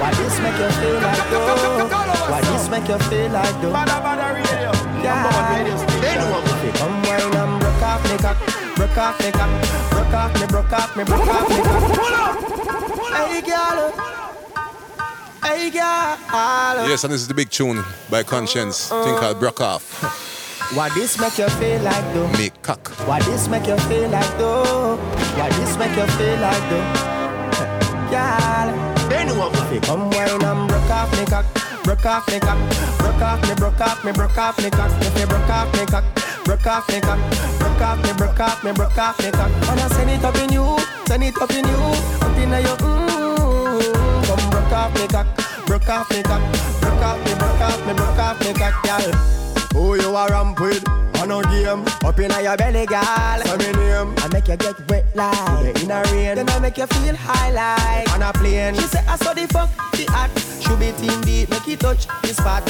[0.00, 1.88] Why this make you feel like though?
[2.28, 3.72] Why this make you feel like though?
[3.72, 4.72] Badda badda radio.
[5.00, 5.64] Yeah.
[5.64, 10.40] If you come wine and broke off me cock, broke off me cock, broke off
[10.40, 11.94] me, broke off me, broke off me cock.
[11.96, 12.36] Pull up.
[13.14, 13.92] Hey girl.
[15.42, 16.88] Hey girl.
[16.88, 18.88] Yes, and this is the big tune by Konshens.
[19.04, 19.84] Think called Bruk Off.
[20.74, 22.28] Why this make you feel like though?
[22.38, 22.88] Me cock.
[23.06, 24.96] Why this make you feel like though?
[25.36, 28.08] Why this make you feel like though?
[28.10, 28.91] Girl.
[29.34, 31.46] If you come wine and broke off me cock,
[31.84, 32.58] broke off me cock,
[32.98, 34.90] broke off me, broke off me, broke off me cock.
[35.00, 36.04] If you broke off me cock,
[36.44, 37.18] broke off me cock,
[37.58, 39.50] broke off me, broke off me, broke off me cock.
[39.70, 41.80] And I send it up in you, send it up in you,
[42.20, 44.26] up in your mm.
[44.26, 45.26] Come broke off me cock,
[45.66, 46.42] broke off me cock,
[46.82, 49.51] broke off me, broke off me, broke off me cock, girl.
[49.72, 50.86] Who you a ramp with?
[51.22, 51.84] On a game.
[52.04, 53.40] Up in your belly, girl.
[53.44, 54.14] Say me name.
[54.18, 56.36] I make you get wet like In a rain.
[56.36, 58.74] Then I make you feel high like On a plane.
[58.74, 62.06] She say I saw the fuck The act Should be team deep Make it touch
[62.22, 62.62] the spot.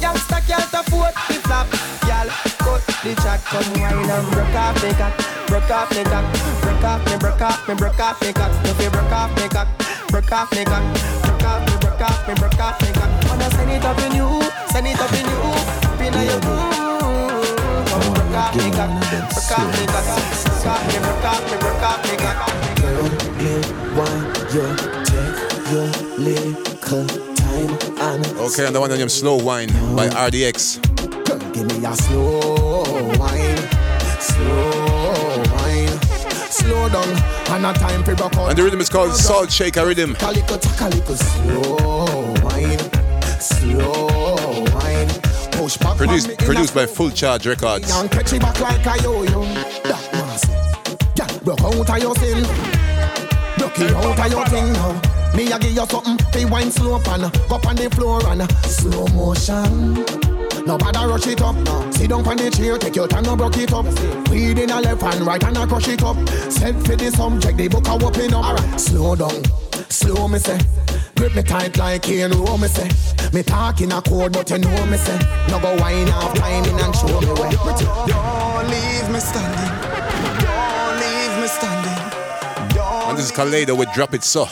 [0.00, 1.66] Youngster can't afford the flap
[2.06, 2.28] Girl
[2.62, 3.42] Cut the chat.
[3.50, 5.14] Come wine and broke off me cock.
[5.48, 6.24] Broke off me cock.
[6.62, 8.52] Broke off me Broke off me Broke off me cock.
[8.64, 9.68] If you broke off me cock
[10.08, 10.84] Broke off me cock.
[11.26, 13.10] Broke off me Broke off me Broke off me cock.
[13.28, 15.77] Wanna send it up in you Send it up in you
[16.14, 16.40] in your.
[18.08, 18.90] Broke off me cock
[19.32, 20.06] Broke off me cock
[20.48, 23.04] Broke off me Broke off me Broke off me cock Girl,
[23.38, 23.54] me
[23.96, 24.66] want you
[25.04, 25.38] take
[25.72, 30.80] your little time and Okay, and the one on them Slow Wine by RDX.
[31.26, 32.82] Girl, give me a slow
[33.18, 33.56] wine,
[34.20, 36.00] slow wine,
[36.48, 37.08] slow down,
[37.50, 38.50] and a time for rock out.
[38.50, 40.16] And the rhythm is called Salt Shaker Riddim.
[40.18, 42.78] Calico, calico, slow wine,
[43.40, 44.17] slow.
[45.68, 47.90] Push back Produced, on me in a produced by Full Charge Records.
[47.90, 49.42] and catch it back like a yo-yo.
[49.84, 51.44] That massive.
[51.44, 52.42] Girl, broke out of your sin.
[53.58, 55.34] Broke it out of your thing now.
[55.36, 58.40] Me a give you something, fi wine slow and uh, go on the floor and
[58.40, 59.92] uh, slow motion.
[60.64, 61.54] Nobody rush it up.
[61.92, 63.84] Sit down on the chair, take your time, no broke it up.
[64.30, 66.16] Read in a left and right and I crush it up.
[66.50, 68.42] Set for the subject, the book a open up.
[68.42, 69.44] Alright, slow down,
[69.90, 70.58] slow me say.
[71.18, 72.88] Grip me tight like cane row me say.
[73.32, 75.18] Me talk in a code, but you know me say.
[75.48, 77.50] No go wine off timing and show me where.
[77.50, 79.74] Don't leave me standing.
[80.40, 81.98] Don't leave me standing.
[83.08, 84.44] And this is Kalado with Drop It So.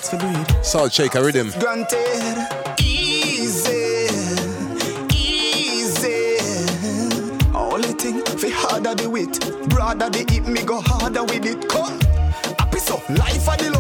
[0.62, 1.52] Salt Shaker Riddim.
[1.60, 2.36] Granted,
[2.80, 4.08] easy,
[5.14, 6.38] easy.
[7.54, 9.38] Only thing fi harder the wit,
[9.68, 11.68] broader the hit, me go harder with it.
[11.68, 12.00] Come,
[12.58, 13.75] happy so, life of the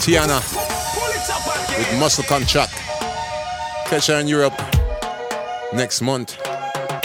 [0.00, 0.40] Tiana
[1.78, 2.72] with Muscle Contract.
[3.86, 4.54] Catch her in Europe
[5.74, 6.38] next month.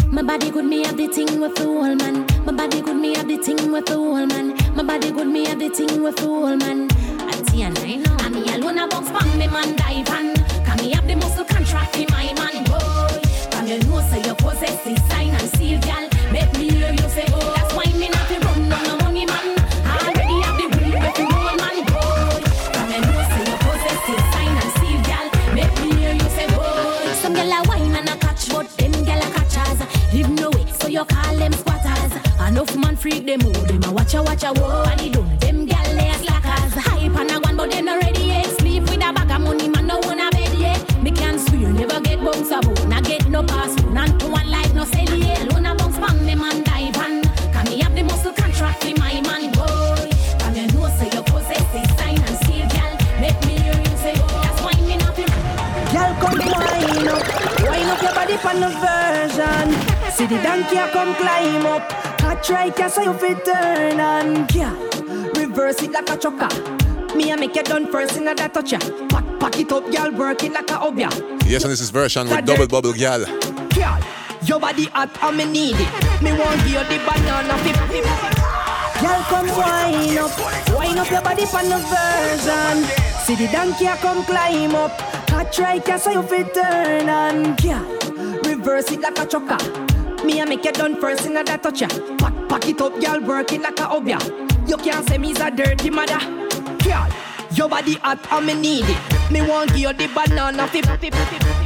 [0.08, 2.26] My body good, me have the thing with the whole man.
[2.46, 4.56] My body good, me have the thing with the whole man.
[4.76, 6.88] My body good, me have the thing with the whole man.
[6.88, 8.18] The I know.
[8.24, 10.36] And me alone a box pan, me man dive and.
[10.66, 13.20] Can me have the muscle contract in my man, boy.
[13.52, 16.08] Can you know say you possess the sign and seal, gal.
[16.32, 17.55] Make me hear you say, oh.
[31.10, 32.14] You call them squatters.
[32.47, 35.38] Enough man freak them out, them a watch a watch a whoa and he done.
[35.39, 36.74] Them gal they slackers.
[36.74, 38.45] Hype and a one, but they not ready yet.
[38.60, 41.03] Sleep with a bag of money, man no wanna bed yet.
[41.03, 44.74] Me can't swear never get bounce about, not get no pass, none to one life
[44.74, 45.41] no sell yet.
[45.51, 48.95] Alone a bounce pan, me man dive and can me have the muscle contract in
[48.99, 50.10] my man boy.
[50.39, 52.93] Can you know say you possess the sign and see gal?
[53.20, 55.16] Make me hear you say, oh, that's why me not.
[55.16, 57.24] Girl, come wine up,
[57.68, 59.95] wine up your body for the version.
[60.16, 61.91] See the donkey a come climb up,
[62.24, 64.47] I try so you fit turn on.
[64.53, 64.72] Yeah,
[65.36, 66.47] reverse it like a choker.
[67.18, 68.80] Me a make you done first in that touch ya.
[69.09, 71.11] Pack, pack it up, girl, work it like a obia.
[71.45, 73.26] Yes, and this is version with Double Bubble Gal.
[73.76, 73.99] Girl,
[74.43, 76.22] your body hot and me need it.
[76.24, 77.76] Me want you the banana pip.
[79.01, 80.32] Girl, come wine up,
[80.74, 82.86] wine up your body for the Vershon.
[83.26, 84.93] See the donkey a come climb up,
[85.34, 87.57] I try so you fit turn on.
[87.61, 87.84] Yeah,
[88.45, 89.85] reverse it like a choker.
[90.26, 91.88] Me a make you done first in that touch ya.
[92.18, 94.18] Pack, pack it up, girl, work it like a obia.
[94.68, 96.18] You can't say me's a dirty mother.
[96.82, 97.08] Girl,
[97.52, 98.98] your body hot and me need it.
[99.32, 100.86] Me want give you the banana pip.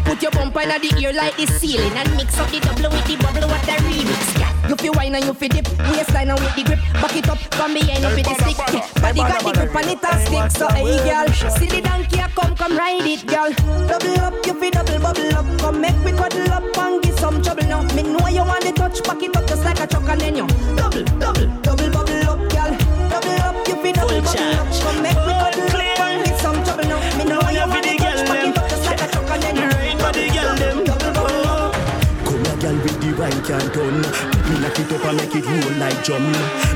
[0.03, 3.07] Put your bumper in the ear like the ceiling and mix up the double with
[3.07, 4.39] the bubble what the remix.
[4.39, 4.67] Yeah.
[4.67, 6.79] You feel wine and you feel dip, waistline and with the grip.
[6.99, 8.57] Back it up from behind up with the stick.
[9.01, 10.51] Body got the grip and it a stick.
[10.51, 13.51] So hey girl, see the donkey come, come ride it, girl.
[13.87, 15.47] Double up, you feel double bubble up.
[15.59, 17.08] Come make me cuddle up and give
[17.79, 17.95] some trouble now.
[17.95, 20.35] Me know you want the touch, back it up just like a truck and then
[20.35, 22.73] you double, double, double bubble up, girl.
[23.09, 24.67] Double up, you feel double bubble up.
[24.81, 27.17] Come make me cuddle up and give some trouble now.
[27.17, 29.55] Me know you want the touch, back it up just like a truck and then
[29.55, 29.69] you
[29.99, 31.73] double, double bubble up.
[32.25, 33.97] Come a girl with the wine can turn
[34.49, 36.25] Me knock it up and make it roll like drum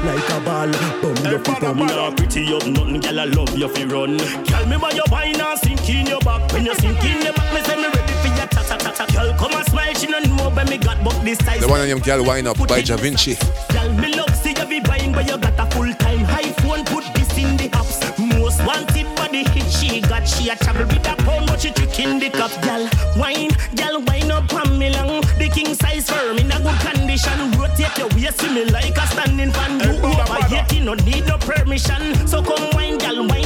[0.07, 3.67] Like a ball, bum you fi bum Nah, pretty up, nothing, girl, I love you
[3.69, 4.17] fi run.
[4.17, 6.51] Girl, me why you wine and sink in your back.
[6.51, 8.13] When you sink in your back, me say me ready
[8.47, 9.05] for your ta ta ta ta.
[9.13, 11.61] Girl, come and smile, she don't know when me got but this size.
[11.61, 13.35] The one of them Gal Wine Up by Da Vinci.
[13.71, 16.85] Girl, me love see you be buying, but you got a full time iPhone.
[16.85, 17.99] Put this in the apps.
[18.39, 20.27] Most wanted body hit she got.
[20.27, 22.51] She a travel with a pound, but she trick in the cup.
[22.63, 22.87] Girl,
[23.17, 25.21] wine, girl, wine up on me long.
[25.37, 27.51] The king size firm in a good condition.
[27.51, 29.79] Rotate your waist to me like a standing fan.
[29.79, 32.27] You over yet, you no need no permission.
[32.27, 33.42] So come wine, girl, wine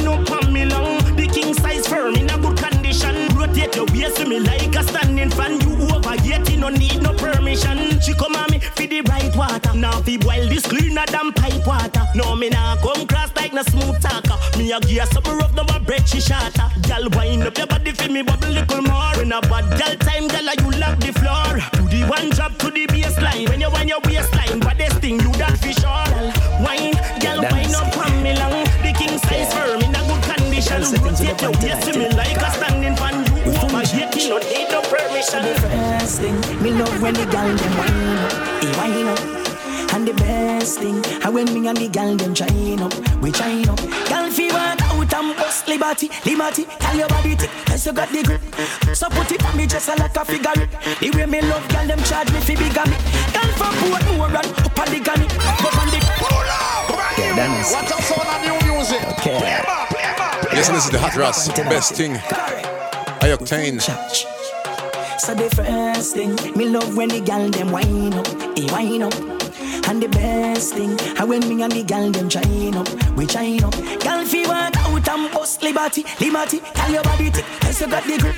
[3.78, 5.60] your waist to me like a standing fan.
[5.60, 8.00] You over yet, you no need no permission.
[8.00, 9.72] She come on me for the right water.
[9.74, 12.02] Now fi boil this cleaner than pipe water.
[12.14, 14.36] No me nah come cross like no smooth talker.
[14.58, 16.66] Me a her something rough, now my bread she shatter.
[16.88, 19.14] Girl wind up your body for me bubble little more.
[19.16, 21.54] When a bad girl time, girl you lock the floor.
[21.78, 23.48] To the one drop to the baseline.
[23.48, 26.06] When you wind your waistline, but this thing you that for sure.
[26.10, 26.28] Girl
[26.66, 28.64] wine, girl wine up on me long.
[28.82, 30.82] The king size firm in a good condition.
[30.98, 32.67] Rotate your waist to me like a.
[32.67, 32.67] You
[34.30, 35.42] over no need no permission.
[35.42, 39.94] The first thing, me love when the gal them wine up, they wine up.
[39.94, 43.68] And the best thing, how when me and the gal them chine up, we chine
[43.68, 43.78] up.
[44.08, 46.64] Gal feel want out and bust liberty, liberty.
[46.64, 48.40] Tell your body tick, cause you got the grip.
[48.94, 50.68] So put it on me just like a figure.
[51.00, 52.96] The way me love gal them charge me fi bigamy.
[53.32, 55.98] Gal for put more run up on the gunny, up on the.
[57.18, 57.72] Yeah, Dennis.
[57.72, 59.02] What else on new music?
[59.18, 59.62] Okay.
[60.52, 61.48] Yes, and this is the Hot Ross.
[61.48, 62.18] Best thing.
[63.28, 63.78] I-Octane.
[65.20, 68.26] So the first thing, me love when the gal them wine up,
[68.56, 69.37] they wine up.
[69.86, 73.62] And the best thing, how when me and the gal them chine up, we chine
[73.64, 73.74] up.
[74.00, 76.60] Gal feel want out and bust liberty, liberty.
[76.74, 78.36] Tell your body tick, cause you got the grip.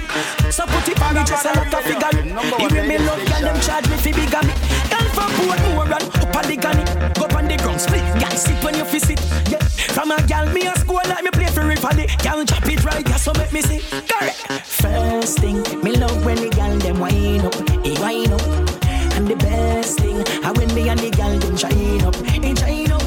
[0.52, 2.22] So put it on me just a like a figure.
[2.22, 4.52] The way me love gal them charge me fi bigamy.
[4.90, 6.84] Gal for put more run up on the gunny,
[7.14, 8.02] go on the ground split.
[8.20, 9.20] Gal sit when you fi sit,
[9.50, 9.58] yeah.
[9.94, 12.06] From a gal me a score like me play for Rivali.
[12.22, 13.80] Gal chop it right, yeah, so make me see.
[14.08, 14.38] Correct.
[14.64, 18.79] First thing, me love when the gal them wine up, they wine up.
[19.20, 22.90] And the best thing, I when me and the gal them shine up, they shine
[22.90, 23.02] up.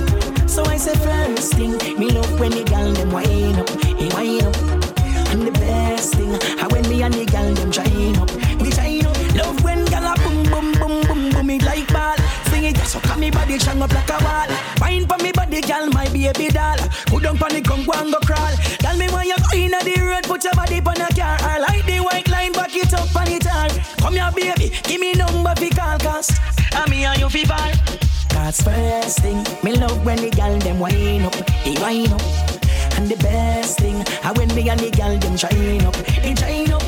[0.47, 3.65] So I say first thing, me love when the gal them wine up,
[3.97, 4.55] they wine up.
[5.33, 8.29] And the best thing, I when me and the gal them shine up,
[8.61, 9.17] we shine up.
[9.33, 12.15] Love when gal a boom boom boom boom boom it like ball.
[12.53, 14.49] Sing it, So come me body strong up like a wall.
[14.81, 16.77] Wine for me body, girl, my baby doll.
[17.07, 18.53] Put down panic, come go and go crawl.
[18.85, 21.37] Tell me why you go inna the road, put your body on a car.
[21.41, 22.29] I like the white
[23.99, 26.31] Come here, baby, give me number fi call, cause
[26.73, 27.71] I'm me and you fi fall.
[28.29, 32.21] Cause first thing, me love when the girl them wine up, they wine up.
[32.97, 36.71] And the best thing, I when me and the girl them shine up, they shine
[36.71, 36.81] up.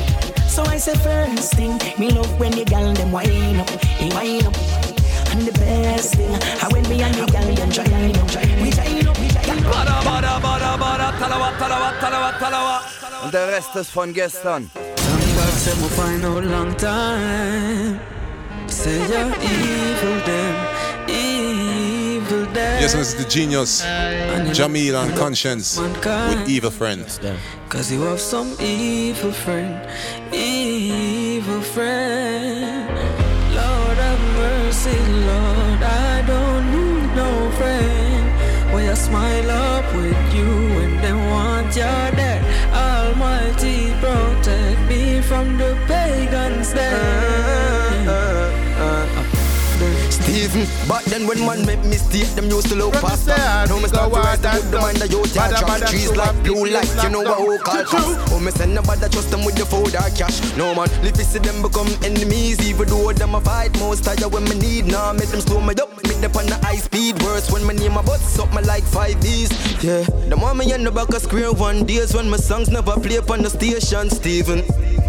[0.48, 3.68] So I say first thing, me love when the girl them wine up,
[3.98, 4.56] they wine up.
[5.32, 6.32] And the best thing,
[6.62, 8.26] I when me and the girl them shine up,
[8.62, 9.72] we shine up, we shine up.
[9.72, 13.05] Badda, badda, badda, badda, talawah, talawah, talawah, talawah.
[13.26, 14.70] Und der Rest ist von gestern.
[14.72, 17.98] God we'll find no long time.
[18.68, 20.54] Say you're evil, them
[21.08, 22.80] evil, them.
[22.80, 23.82] Yes, this is the genius,
[24.52, 27.04] Jahmiel and Konshens with Evil Friend.
[27.68, 29.74] Cause you have some evil friend,
[30.32, 32.88] evil friend.
[33.56, 34.96] Lord have mercy,
[35.26, 38.72] Lord, I don't need no friend.
[38.72, 40.46] Where you smile up with you
[40.82, 42.15] and then want you
[45.36, 47.15] from the pagans there.
[50.46, 53.68] Stephen, back then when man make mistake, them used to look the past that.
[53.68, 56.88] Now me start to to hard put them under your Bada, Trees like blue light,
[57.02, 58.32] you know what who call fast.
[58.32, 60.38] Oh, me send nobody trust them with the food or cash.
[60.56, 64.32] No man, if you see them become enemies, even though them a fight most tired
[64.32, 64.86] when me need.
[64.86, 67.20] Now make them slow me up, make them on the high speed.
[67.22, 69.50] Worse when me name my butt, something like five B's.
[69.82, 72.94] Yeah, the want me in the back of square one days when my songs never
[73.00, 74.62] play up on the station, Stephen.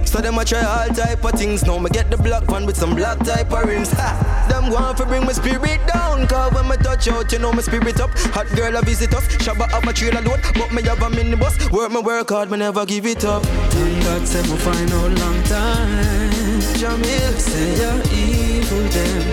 [0.08, 1.64] So them a try all type of things.
[1.64, 3.92] Now me get the black one with some black type of rims.
[3.92, 4.48] Ha!
[4.50, 6.26] Them want to bring my spirit down.
[6.28, 8.10] Cause when me touch out, you know my spirit up.
[8.34, 9.28] Hot girl I visit us.
[9.44, 10.40] Shabba have my trailer load.
[10.56, 11.70] But me have a minibus.
[11.72, 13.44] Work me work hard, me never give it up.
[13.44, 16.62] Thank God said we'll find no long time.
[16.80, 19.24] Jahmiel, say you're evil, them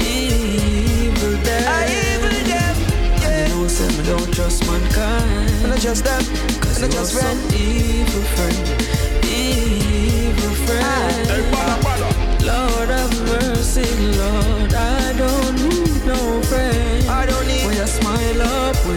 [0.00, 1.64] evil, them.
[1.66, 2.76] I evil them.
[3.20, 3.48] Yeah.
[3.48, 5.64] You know, say me don't trust mankind.
[5.64, 6.22] And I trust them.
[6.62, 7.40] Cause And I you trust have friend.
[7.50, 8.58] some evil friend,
[9.26, 11.78] evil ah.
[11.82, 12.20] friend.
[12.42, 13.84] Lord have mercy,
[14.16, 14.69] Lord,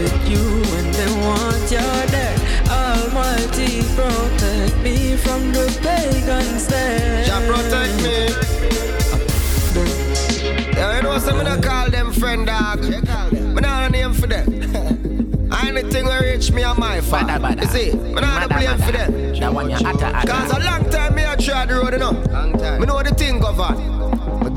[0.04, 0.44] with you
[0.76, 2.36] and they want you dead.
[2.68, 7.24] Almighty protect me from the pagans there.
[7.24, 8.28] Jah protect me.
[10.76, 12.82] Yeah, you know some of call them friend dog.
[12.84, 14.46] Me not a name for them.
[15.64, 17.26] Anything will reach me on my fault.
[17.26, 17.62] Badda, badda.
[17.62, 19.10] You see, me not a blame for them.
[19.40, 20.28] That one you utter, utter.
[20.28, 22.12] Cause a long time me I try the road, you know.
[22.30, 22.80] Long time.
[22.80, 23.88] Me know the thing go on.
[23.88, 23.93] My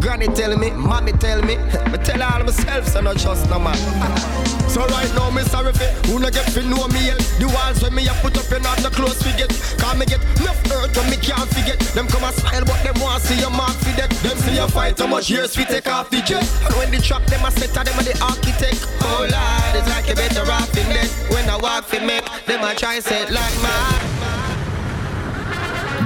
[0.08, 1.58] granny tell me, mommy tell me,
[1.92, 3.76] me tell all myself, so not trust no man.
[4.68, 7.18] So right now, me sorry for who no get fi know me yet.
[7.40, 9.50] The walls when me a put up, you not no close fi get.
[9.80, 11.80] Cause me get enough hurt when me can't forget.
[11.96, 14.12] Them come and smile, but them want see your mark fi deck.
[14.22, 16.46] Them see you fight how much years we take off the jet.
[16.66, 18.86] And when the trap them a set, them a the architect.
[19.02, 21.10] Oh Lord, it's like you better off in dead.
[21.32, 24.17] When I walk fi make, them a try set like mine.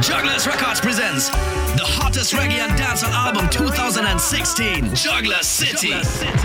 [0.02, 1.30] Jugglerz Records presents
[1.78, 5.94] the hottest reggae and dancehall album 2016, Jugglerz City.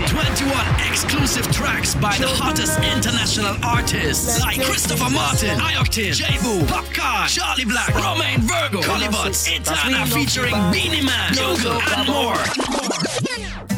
[0.05, 0.53] 21
[0.85, 7.89] exclusive tracks by the hottest international artists like Christopher Martin, I-Octane, J-Boo, Popcaan, Charly Black,
[7.97, 12.37] Romain Virgo, Collie Buddz, Itana featuring Beenie Man, Jungle, and more.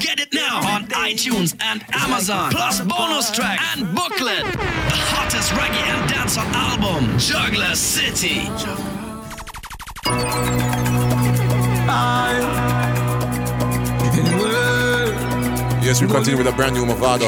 [0.03, 2.51] Get it now on iTunes and Amazon.
[2.51, 4.43] Plus bonus track and booklet.
[4.43, 8.98] The hottest reggae and dancehall album, Jugglerz City.
[15.89, 17.27] Yes, we continue with a brand new Mavado.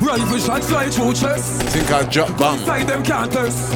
[0.00, 1.62] Rifle shot fly through chest.
[1.64, 2.60] Think I'll drop bomb.
[2.60, 3.72] Inside them counters.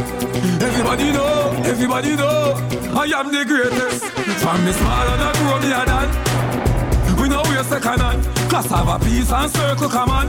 [0.62, 2.54] Everybody know, everybody know,
[2.94, 4.04] I am the greatest.
[4.38, 7.20] From me small and I grow me a done.
[7.20, 8.24] We know we're second hand.
[8.48, 10.28] Class have a peace and circle come on.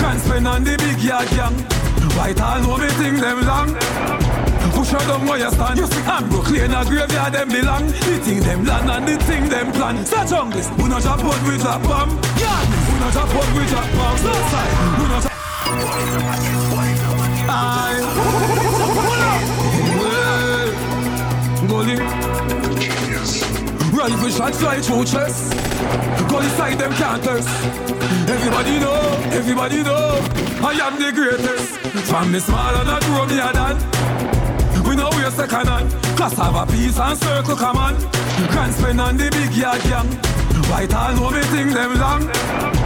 [0.00, 1.54] Can't spend on the big yard gang.
[2.16, 4.35] White all know me think them long.
[4.74, 5.78] Push her down where you stand.
[5.78, 7.86] You see, I'm Brooklyn, a graveyard them belong.
[7.86, 10.04] The thing them land and the thing them plan.
[10.06, 12.10] Such junglist, we not drop out with drop bomb.
[12.38, 12.60] Yeah,
[12.92, 14.18] we not drop out with drop bomb.
[14.18, 15.32] Southside, we not drop.
[17.48, 18.06] I.
[21.68, 21.96] Gully.
[23.96, 25.52] Rifle shot fly through chest.
[26.28, 27.46] Go inside them counters.
[28.28, 29.00] Everybody know,
[29.32, 30.20] everybody know,
[30.62, 31.78] I am the greatest.
[32.08, 34.45] From me small and I grow me a done.
[34.88, 35.90] We know we're second hand.
[36.16, 37.94] Class have a peace and circle come on.
[38.54, 40.08] Can't spend on the big yard gang.
[40.70, 42.85] White all know me think them long.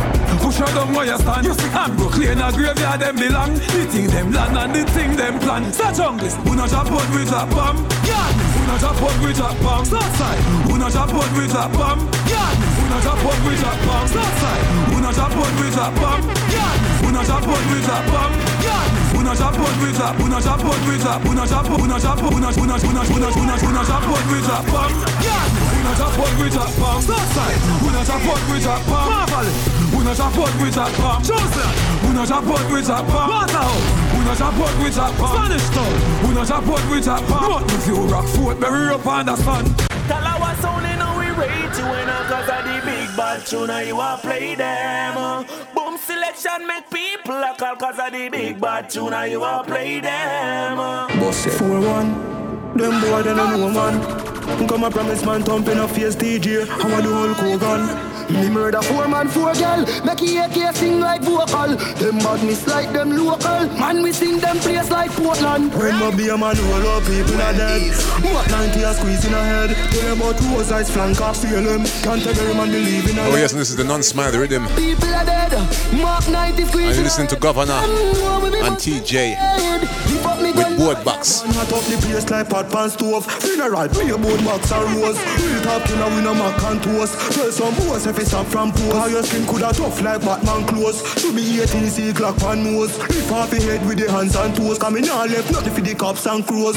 [0.51, 4.34] Push out down where you stand I'm Brooklyn a graveyard them belong The thing them
[4.34, 6.34] land and the thing them plan Start this.
[6.42, 9.84] who not drop out with a bomb Yardness, who not drop out with a bomb
[9.86, 10.42] Southside.
[10.66, 14.09] who not drop out with a bomb Yardness, who not drop out with a bomb
[14.11, 14.66] Southside.
[14.90, 18.34] who not drop out with a bomb Yardness, who not drop out with a bomb
[18.66, 21.46] Yardness, who not drop out with a Who not drop out with drop Who not
[21.46, 23.46] drop out, who not drop out Who not, who not, who not, who not, who
[23.46, 26.66] not, who not drop out with drop bomb Yardness, who not drop out with a
[26.74, 30.70] bomb South side, who not drop out with a bomb Marvelous Ou nan Japon wè
[30.72, 31.72] Japan Chosen
[32.09, 33.80] Ou nan Japon wè Japan Wataho
[34.16, 35.92] Ou nan Japon wè Japan Spanish Town
[36.24, 39.64] a nan with wè Japan Not if you rock foot, bury up on the sun.
[40.09, 44.16] Talawah sound in we rate you I cause of the big bad tuna you are
[44.16, 45.44] play them.
[45.74, 50.01] Boom selection make people a call cause of the big bad tuna you are play
[50.01, 50.78] them.
[51.20, 54.39] Boss 4-1 Them boy they don't know man.
[54.68, 56.68] Come a promise man, thumping a face DJ.
[56.68, 58.30] I want the whole Kogan.
[58.30, 59.84] Me murder four man, four girl.
[60.05, 61.74] Make AK sing like vocal.
[61.76, 63.66] Them badness like them local.
[63.78, 65.74] Man, we sing them place like Portland.
[65.74, 67.90] When my be a man, roll up people are dead.
[68.22, 69.70] What 90 a squeeze in a head.
[69.92, 71.84] Tell them about two sides flank off, feel them.
[72.05, 74.66] Can't tell every man believe in a Oh yes, and this is the non-smile rhythm.
[74.76, 75.51] People are dead.
[76.01, 76.96] Mark 90 And squeeze.
[76.96, 77.82] you listen to Govana
[78.62, 79.36] and TJ
[80.55, 81.45] with board box.
[81.45, 83.28] Man, hot up the place like pot pan stove.
[83.45, 85.20] Funeral, play board box and rose.
[85.37, 87.12] Real top killer, we no mac and toast.
[87.37, 88.97] Tell some boys if it's up from post.
[88.97, 91.05] How your skin coulda tough like Batman clothes.
[91.20, 92.97] To be 18, see clock pan nose.
[93.12, 94.78] Lift off your head with the hands and toes.
[94.78, 96.76] Come in all left, nothing for the cops and crows.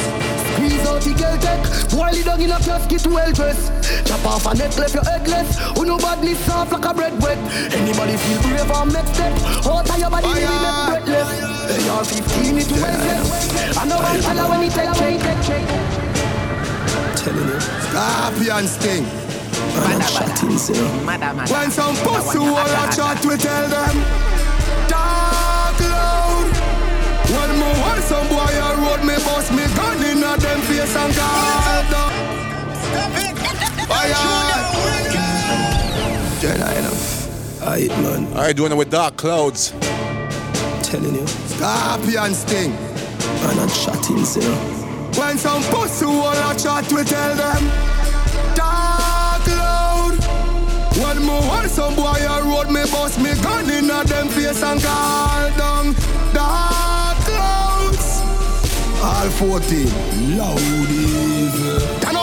[0.52, 1.64] Squeeze out the girl tech.
[1.96, 3.72] While you dog in a casket well dressed.
[4.04, 5.56] Chop off a neck, left your headless.
[5.80, 7.40] Who no badness soft like a bread wet.
[7.72, 9.32] Anybody feel brave or next step?
[9.64, 11.54] Out of your body, really make breathless.
[11.64, 13.04] They are 15 it well
[14.00, 14.26] less.
[14.26, 15.64] I know I tell her when he take check, take check.
[17.18, 17.60] Telling you.
[17.60, 19.06] Scorpion ah, sting.
[19.74, 20.74] Man, I'm shotting, sir.
[21.54, 23.96] When some pussy wanna chat, we tell them
[24.90, 26.50] Dark loud
[27.34, 30.96] When me want some boy on road, me bust me gun in a them face
[30.96, 32.34] and guard them
[36.44, 37.62] Jedi enough.
[37.62, 38.28] Aight, man.
[38.34, 39.72] Alright, doing it with Dark Clouds.
[40.82, 41.26] Telling you.
[41.26, 42.93] Scorpion sting.
[43.42, 44.84] Man, I'm shotting, sir.
[45.18, 47.64] When some pussy wanna chat, we tell them
[48.56, 50.18] Dark loud
[50.98, 54.64] When me want some boy on road, me bust me gun in a them face
[54.64, 55.96] and guard them
[56.34, 58.22] Dark clouds
[59.04, 60.60] All 14 Loud
[60.90, 62.23] evil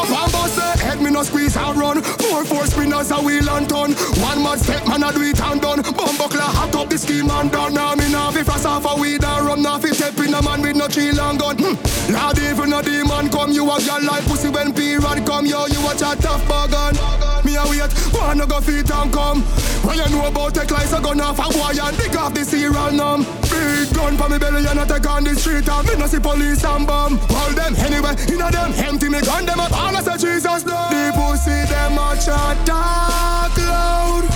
[1.21, 2.03] no squeeze and run.
[2.03, 3.93] Four four spinners a wheel and turn.
[4.23, 5.83] One mad step, man a do it and done.
[5.83, 7.75] Bumbuckler hot up the scheme and done.
[7.75, 9.63] Now me nah fi frost off a weed and rum.
[9.63, 11.57] Nah fi step in a man with no chill and gun.
[11.59, 12.13] Hmm.
[12.13, 15.47] Lord even a demon come You a girl like pussy when period come.
[15.47, 19.43] Yo, you a chat tough bargain Me a wait, wanna go feet and come.
[19.83, 22.45] When you know about take lights a gun off a boy And dig off the
[22.45, 23.27] serial numb.
[23.51, 26.21] Big gun for me belly and I take on the street And me no see
[26.21, 27.19] police and bomb.
[27.19, 29.73] All them anyway, inna them empty me gun them up.
[29.73, 34.31] All I say Jesus love The pussy them a chat dark loud.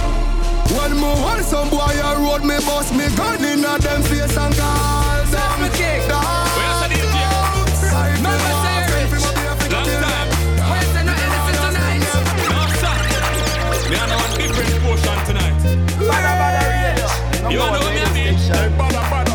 [0.74, 4.54] When me want some boy a road me bust me gun inna them face and
[4.56, 5.03] call
[16.08, 17.50] Badda badda radio.
[17.50, 18.34] You know me, I mean?
[18.78, 19.34] Badda badda.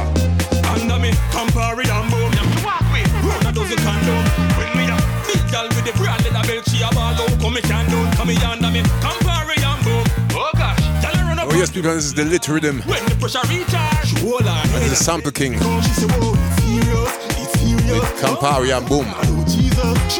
[0.70, 2.32] Under me, Campari and boom.
[2.34, 3.10] You walk with.
[3.26, 4.24] Round a dozen condom.
[4.58, 4.98] When me a
[5.28, 7.40] big girl with the brand leather belt, she a ball out.
[7.42, 8.00] Come me can do.
[8.18, 10.04] Come me under me, Campari and boom.
[10.34, 11.48] Oh gosh, girl a run up.
[11.52, 12.82] Oh yes, people, this is the lit rhythm.
[12.84, 14.64] When the pressure recharge, hold on.
[14.76, 17.92] And this is Sample King She it's serious, it's serious.
[17.92, 19.06] with Campari and Boom.
[19.08, 20.18] Oh Jesus,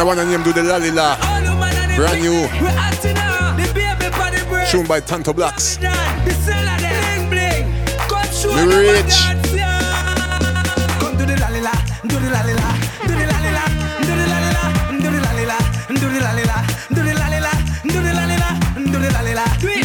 [0.00, 1.18] the one him do the Lalila.
[1.94, 2.48] Brand new.
[4.70, 5.78] Tune by Tanto Blacks.
[8.46, 9.16] We rich.
[11.00, 11.74] Come the do the lalila,
[12.08, 12.68] do the lalila,
[13.06, 13.64] do the lalila,
[14.00, 15.58] do the lalila, do the lalila,
[16.00, 17.50] do the lalila, do the lalila,
[17.82, 18.48] do the lalila,
[18.92, 19.79] do the lalila,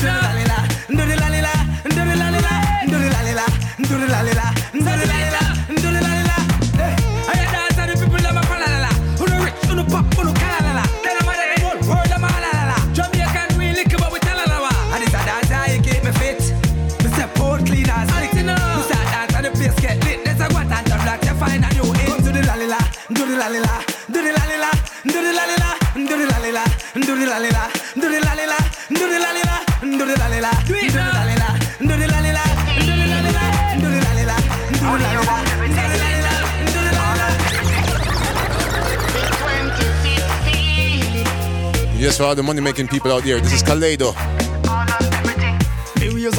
[42.16, 44.16] Yes, for all the money making people out there, this is Kalado.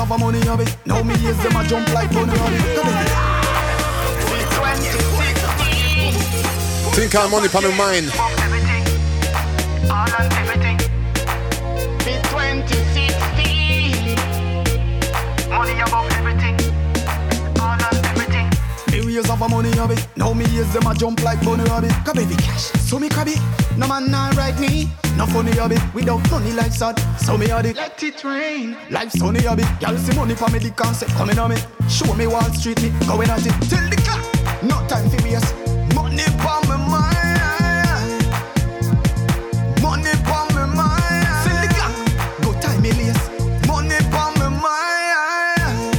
[0.01, 0.77] Of money of it.
[0.87, 2.62] Now me years them a jump like bunny of it.
[6.97, 8.11] Think all money on my mind.
[9.93, 10.79] All on everything.
[12.07, 14.16] Me 2016.
[15.51, 16.57] Money about everything.
[17.61, 18.49] All on everything.
[19.18, 20.09] Of a money of it.
[20.16, 21.93] Now me years them a jump like bunny of it.
[22.03, 22.70] Cause baby cash.
[22.89, 23.35] So me crabby.
[23.77, 24.89] No man not right me.
[25.17, 25.95] No funny it.
[25.95, 26.99] Without money like sad.
[27.19, 27.77] So me it.
[27.77, 28.77] Let it rain.
[28.91, 29.81] Life sunny it.
[29.81, 30.59] Y'all see money for me.
[30.59, 31.57] The concept coming on me.
[31.89, 32.91] Show me Wall Street me.
[33.07, 33.55] Going at it.
[33.71, 34.23] Till the clock.
[34.62, 35.55] No time for waste.
[35.95, 38.27] Money for me mind.
[39.81, 41.29] Money for me mind.
[41.45, 41.95] Till the clock.
[42.43, 43.25] Go time me lace.
[43.67, 45.97] Money for me mind.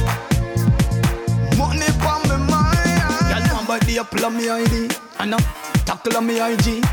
[1.58, 3.34] Money for me mind.
[3.34, 4.94] Y'all the apple of me ID.
[5.18, 5.38] I know.
[5.84, 6.84] Tackle on me IG.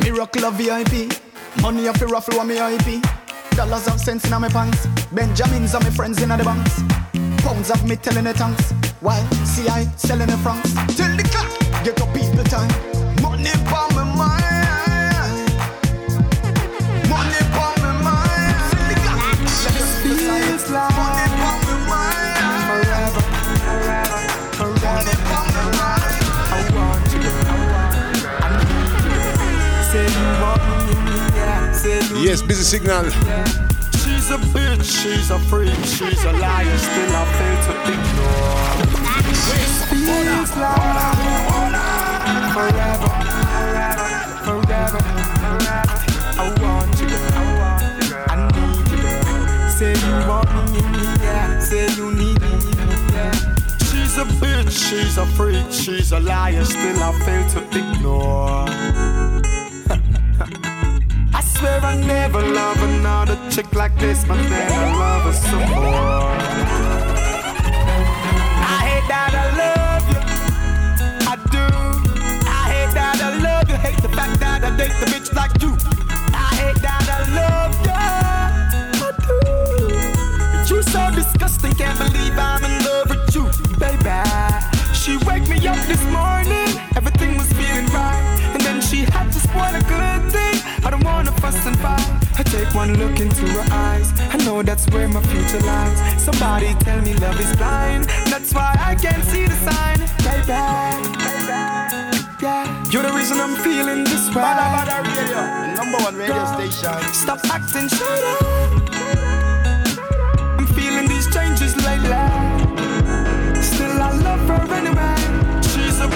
[0.00, 1.21] Miracle of VIP.
[1.60, 3.02] Money off the ruffle on me IP.
[3.50, 4.86] Dollars of cents in my pants.
[5.12, 6.82] Benjamins are my friends in the banks.
[7.42, 8.72] Pounds of me telling the tanks.
[9.00, 9.20] Why?
[9.44, 10.72] See I selling the francs.
[10.96, 11.84] Till the clock.
[11.84, 12.91] Get up people time.
[32.22, 33.10] Yes, busy signal.
[33.98, 38.62] She's a bitch, she's a freak, she's a liar, still I fail to ignore.
[39.90, 41.32] Feels like
[42.54, 43.10] forever,
[43.66, 44.08] forever,
[44.46, 45.02] forever.
[46.38, 47.10] I want you,
[48.30, 49.02] I need you.
[49.68, 50.80] Say you want me,
[51.24, 51.58] yeah.
[51.58, 52.54] Say you need me,
[53.12, 53.32] yeah.
[53.78, 58.68] She's a bitch, she's a freak, she's a liar, still I fail to ignore.
[61.62, 66.34] Swear I never love another chick like this, but then I love her some more.
[68.58, 70.20] I hate that I love you.
[71.30, 71.66] I do.
[72.50, 73.76] I hate that I love you.
[73.76, 75.76] Hate the fact that I date the bitch like you.
[76.34, 77.94] I hate that I love you.
[79.06, 79.12] I
[80.66, 80.74] do.
[80.74, 83.44] You so disgusting, can't believe I'm in love with you,
[83.78, 84.18] baby.
[84.92, 86.61] She wake me up this morning,
[91.64, 92.38] wanna and fight.
[92.38, 94.12] I take one look into her eyes.
[94.18, 96.22] I know that's where my future lies.
[96.22, 98.04] Somebody tell me love is blind.
[98.26, 100.52] That's why I can't see the sign, baby.
[102.42, 104.42] Yeah, you're the reason I'm feeling this way.
[104.42, 105.42] Badda Badda Radio,
[105.76, 107.14] number one radio station.
[107.14, 108.42] Stop acting shut up.
[110.58, 112.22] I'm feeling these changes lately.
[113.62, 115.16] Still, I love her anyway.
[115.62, 116.08] She's a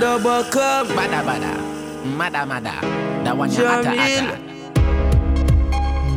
[0.00, 0.88] Double cup.
[0.88, 1.63] Badda badda.
[2.14, 2.74] Mada mada.
[3.24, 4.28] That one ata Jahmiel.
[4.28, 4.38] ata.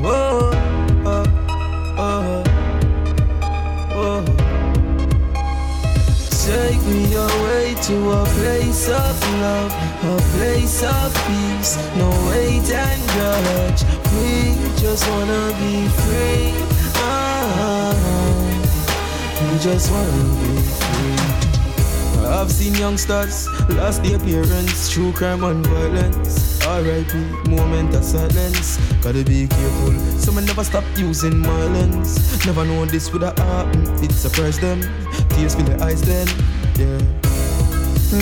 [0.05, 0.51] Oh,
[1.05, 1.25] oh,
[1.97, 2.43] oh,
[3.93, 4.21] oh.
[6.45, 9.71] Take me away to a place of love,
[10.03, 11.75] a place of peace.
[11.97, 13.81] No wait and judge.
[14.13, 16.53] We just wanna be free.
[17.01, 17.93] Ah,
[19.51, 20.86] we just wanna be free.
[22.27, 26.61] I've seen youngsters lost their parents through crime and violence.
[26.65, 27.17] R.I.P.
[27.49, 28.77] Moment of silence.
[29.01, 29.93] Gotta be careful.
[30.19, 32.45] Some never stop using violence.
[32.45, 34.03] Never know this would have happened.
[34.03, 34.81] It surprised them.
[35.29, 36.27] Tears fill their eyes then.
[36.75, 36.99] Yeah.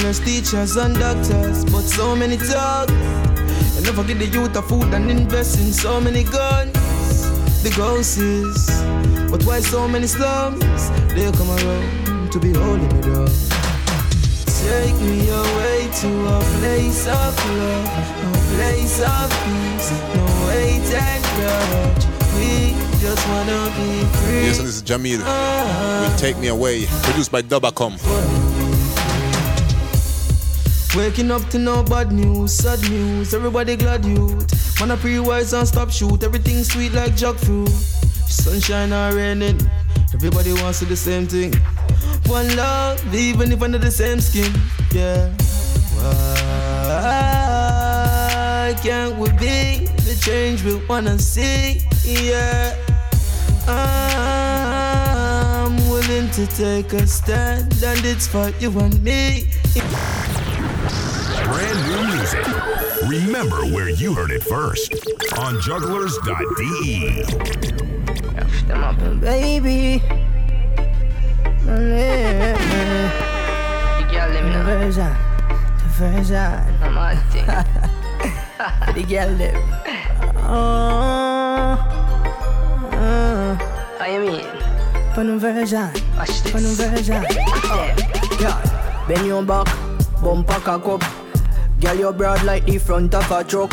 [0.03, 2.89] Less teachers and doctors, but so many talk.
[2.89, 6.74] And never give the youth a food and invest in so many guns.
[7.64, 8.68] The ghost is,
[9.32, 10.91] but why so many slums?
[11.16, 13.55] They come around to be holding me down.
[14.66, 17.86] Take me away to a place of love,
[18.26, 19.91] a place of peace.
[20.16, 22.05] No wait and grudge.
[22.36, 24.45] We just wanna be free.
[24.45, 25.22] Yes, and this is Jahmiel.
[26.01, 26.86] Will Take Me Away.
[27.03, 27.93] Produced by Dubacom.
[30.95, 33.34] Waking up to no bad news, sad news.
[33.34, 34.80] Everybody glad youth.
[34.80, 36.24] Man, I pre wise and stop shoot.
[36.24, 37.70] Everything sweet like jackfruit.
[38.30, 39.59] Sunshine or raining.
[40.13, 41.53] Everybody wants to do the same thing.
[42.28, 44.51] One love, even if under the same skin.
[44.91, 45.30] Yeah.
[48.65, 51.82] Why can't we be the change we wanna see?
[52.03, 52.76] Yeah.
[55.67, 59.47] I'm willing to take a stand, and it's for you and me.
[61.45, 62.45] Brand new music.
[63.07, 64.93] Remember where you heard it first
[65.38, 67.23] on jugglerz.de.
[69.19, 70.01] Baby.
[74.53, 75.16] Diversion.
[75.80, 76.61] Diversion.
[76.82, 77.66] I'm on The version.
[78.93, 79.55] The girl them.
[80.38, 81.74] Oh.
[82.93, 84.05] Oh.
[84.05, 84.45] You mean?
[85.16, 85.89] Conversion.
[86.16, 86.51] Watch this.
[86.51, 87.26] Conversion.
[87.32, 87.89] Oh.
[88.39, 88.61] Yeah.
[89.07, 89.68] Bend your back.
[90.22, 91.03] Bumper cock up.
[91.82, 93.72] Girl, you broad like the front of a truck.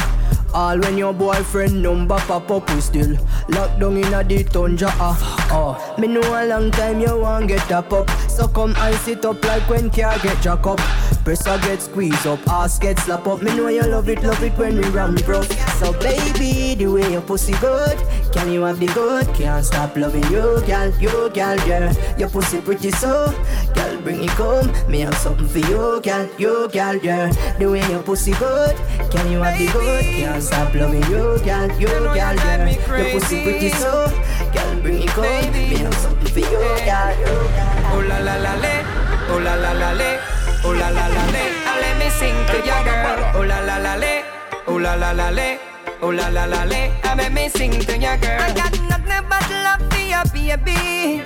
[0.55, 3.16] All when your boyfriend number pop up, we still
[3.48, 4.88] locked down in a the tundra.
[5.00, 8.11] Ah, oh, me know a long time you want get a pop.
[8.43, 10.80] So come ice it up like when car get jack up.
[11.22, 13.40] Presser get squeeze up, ass get slap up.
[13.40, 15.47] Me know you love it, love it when we ram rough.
[15.78, 17.97] So baby, the way your pussy good,
[18.32, 19.32] can you have the good?
[19.36, 22.18] Can't stop loving you, girl, you girl, yeah.
[22.18, 23.32] Your pussy pretty so,
[23.76, 24.66] girl, bring it come.
[24.90, 27.30] Me have something for you, girl, you girl, yeah.
[27.61, 28.74] The way your pussy good,
[29.12, 30.03] can you have the good?
[30.03, 32.99] Can't stop loving you, girl, you girl, yeah.
[32.99, 34.11] Your pussy pretty so,
[34.53, 35.53] girl, bring it come.
[35.53, 37.82] Me have something for you, girl, you girl.
[38.03, 38.84] Oh la la la le,
[39.30, 40.18] oh la la la le,
[40.64, 41.42] oh la la la le.
[41.70, 43.30] And let me sing to your girl.
[43.36, 44.24] Oh la la la le,
[44.66, 45.59] oh la la la le,
[46.03, 46.90] oh la la la le.
[47.05, 48.40] And let me sing to your girl.
[48.40, 51.22] I got nothing but love for you, baby.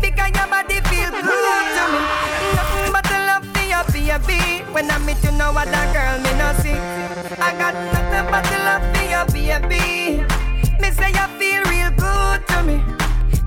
[0.00, 2.00] Because your body feel good to me.
[2.58, 4.64] Nothing but love for you, baby.
[4.72, 6.74] When I meet you, no other girl me no see.
[7.38, 8.82] I got nothing but love
[9.30, 10.24] for you, baby.
[10.80, 12.82] Me say you feel real good to me.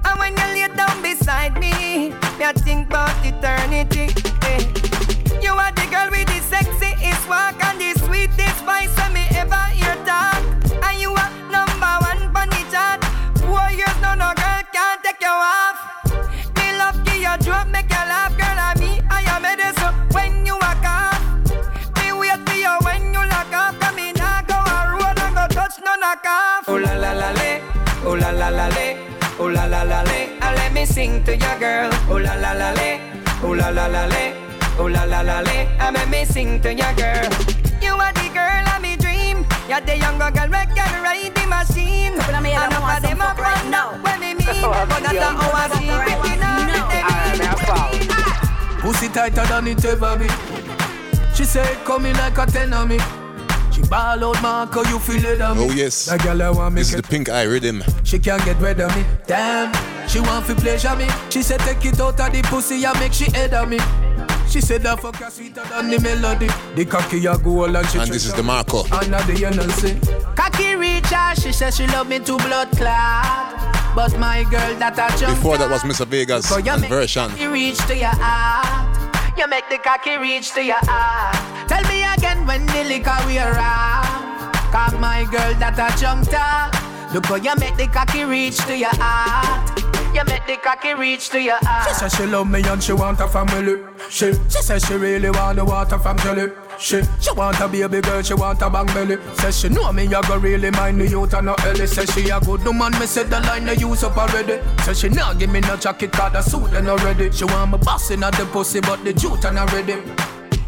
[0.06, 4.08] And when you lay down beside me, me I think about eternity.
[4.48, 4.62] eh.
[5.42, 8.99] You are the girl with the sexiest walk and the sweetest voice
[31.00, 31.90] sing to your girl.
[32.12, 32.90] Oh la la la le,
[33.42, 34.24] oh la la la le,
[34.78, 35.58] oh la la la le.
[35.80, 37.24] Ah, and let me sing to your girl.
[37.86, 39.38] You are the girl of me dream.
[39.70, 42.14] You're the younger girl we can ride the machine.
[42.20, 43.72] Couple of me, I And don't up want of them some up fuck right right
[43.72, 43.88] now.
[43.96, 44.04] now.
[44.04, 46.20] When me mean, but that's not how I see it.
[46.28, 50.28] You know, ah, Pussy tighter than it ever be.
[51.34, 53.00] She say it coming like a ten of me.
[53.72, 55.64] She ball out, Marco, you feel it on me.
[55.64, 56.08] Oh yes.
[56.08, 57.84] That girl I want me This is the pink eye rhythm.
[58.04, 59.06] She can't get rid of me.
[59.28, 59.72] Damn,
[60.10, 61.08] she want to pleasure me.
[61.30, 63.78] She said take it out of the pussy and make she head of me.
[64.50, 66.48] She said that fuck her sweeter than the melody.
[66.76, 68.84] The cocky a goal and she And this is the Marco.
[68.92, 70.36] And now the NLC.
[70.36, 73.94] Cocky reach her, she says she love me to blood clot.
[73.96, 76.06] But my girl that I jump Before that was Mr.
[76.08, 77.36] Vegas So you and make version.
[77.38, 79.38] You reach to your heart.
[79.38, 81.70] You make the cocky reach to your heart.
[81.70, 84.54] Tell me again when the liquor we around.
[84.74, 87.14] Cause my girl that I jumped her.
[87.14, 89.79] Look how you make the cocky reach to your heart.
[90.20, 91.88] You make the cocky reach to your heart.
[91.88, 93.82] She says she love me and she want a family.
[94.10, 96.52] She, she says she really want the water from jelly.
[96.78, 99.16] She, she want a baby girl, she want a bang belly.
[99.36, 101.88] Says she know me, I go really mind the youth and no Ellie.
[101.88, 104.60] Says she a good woman, me said the line they use up already.
[104.84, 107.32] Says she not give me no jacket, cause the suit and already.
[107.32, 110.04] She want me bossing at the pussy, but the jute and already.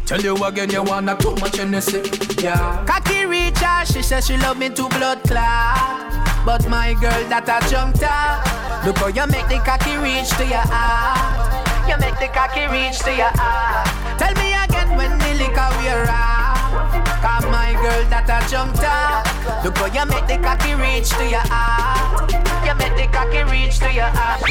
[0.06, 2.00] Tell you again, you wanna too much in Hennessy.
[2.42, 2.86] Yeah.
[2.86, 6.31] Cocky reach her, she says she love me to blood clot.
[6.44, 8.82] But my girl that I jumped her.
[8.84, 11.38] Look how you make the cocky reach to your heart.
[11.86, 13.86] You make the cocky reach to your heart.
[14.18, 17.06] Tell me again when the liquor we around.
[17.22, 19.22] Cause my girl that I jumped her.
[19.62, 22.26] Look how you make the cocky reach to your heart.
[22.66, 24.42] You make the cocky reach to your heart.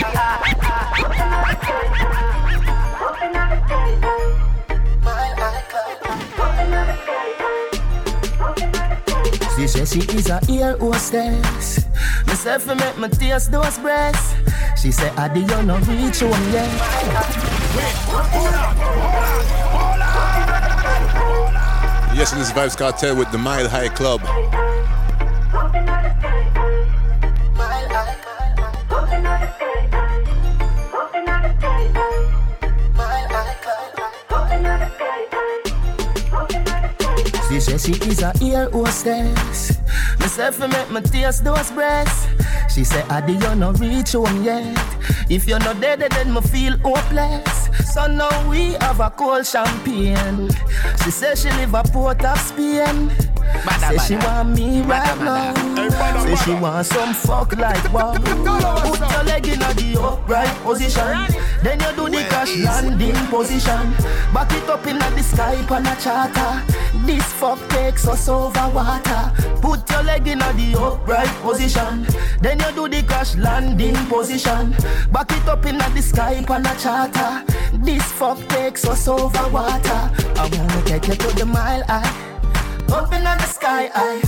[9.62, 11.86] She said she is a ear hostess.
[12.26, 14.34] Myself I make my tears those breasts.
[14.82, 16.68] She said, Adi, you no reach one yet.
[22.18, 24.22] Yes, in this Vybz Kartel with the Mile High Club.
[37.82, 39.80] She is a ear hostess.
[40.20, 42.28] Myself I make my tears those breasts.
[42.72, 44.78] She said, Adi, you no reach home yet.
[45.32, 47.70] If you're not dead, then me feel hopeless.
[47.92, 50.50] So now we have a cold champagne.
[51.04, 53.10] She said she live a port of Spain.
[53.80, 55.54] Say she want me right now.
[56.24, 58.14] Say she want some fuck like wow.
[58.14, 61.18] Put your leg in the upright position.
[61.64, 63.92] Then you do the crash landing position.
[64.34, 66.81] Back it up in the sky on a charter.
[67.12, 69.34] This fuck takes us over water.
[69.62, 72.08] Put your leg in a the upright position.
[72.40, 74.72] Then you do the crash landing position.
[75.12, 77.44] Back it up in the sky on a charter.
[77.84, 80.02] This fuck takes us over water.
[80.40, 82.08] I wanna take you to the mile high.
[82.88, 84.22] Up in the sky high.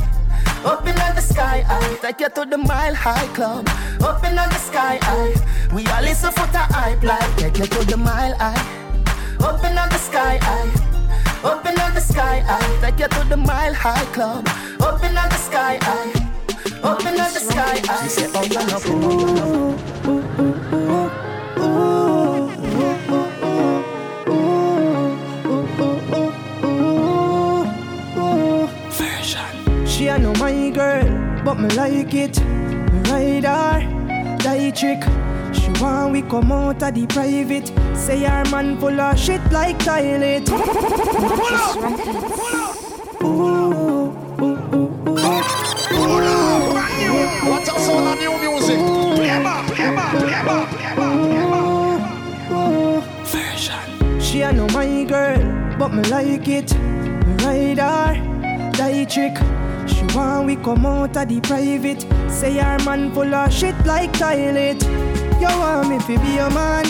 [0.66, 1.96] Up in the sky high.
[2.02, 3.66] Take you to the mile high club.
[4.04, 5.34] Up in the sky high.
[5.74, 7.38] We all listen for the hype like.
[7.38, 8.60] Take you to the mile high.
[9.40, 10.93] Up in the sky high.
[11.44, 12.80] Open up in the sky high.
[12.80, 14.48] Take you to the mile high club.
[14.80, 16.12] Open up in the sky high.
[16.84, 18.04] Up in the sky high.
[18.04, 19.76] She said, Oh, you know, ooh,
[20.08, 21.12] ooh, ooh,
[21.60, 22.50] ooh, ooh,
[29.68, 29.88] ooh.
[29.88, 32.40] She a know my girl, but me like it.
[32.42, 35.04] Me ride her, die trick.
[35.54, 37.72] She want we come out of the private.
[37.96, 40.50] Say her man full of shit like toilet.
[43.22, 45.14] Ooh, ooh, ooh, ooh.
[47.50, 48.80] What's up, of new music?
[49.16, 53.04] Play 'em up, play 'em up, play 'em up, play 'em up, play 'em up.
[53.26, 54.20] Version.
[54.20, 55.42] She a know my girl,
[55.78, 56.74] but me like it.
[57.26, 59.38] Me ride her, die trick.
[59.86, 62.06] She want we come out of the private.
[62.30, 64.84] Say her man full of shit like toilet.
[65.40, 66.86] You want me to be your man?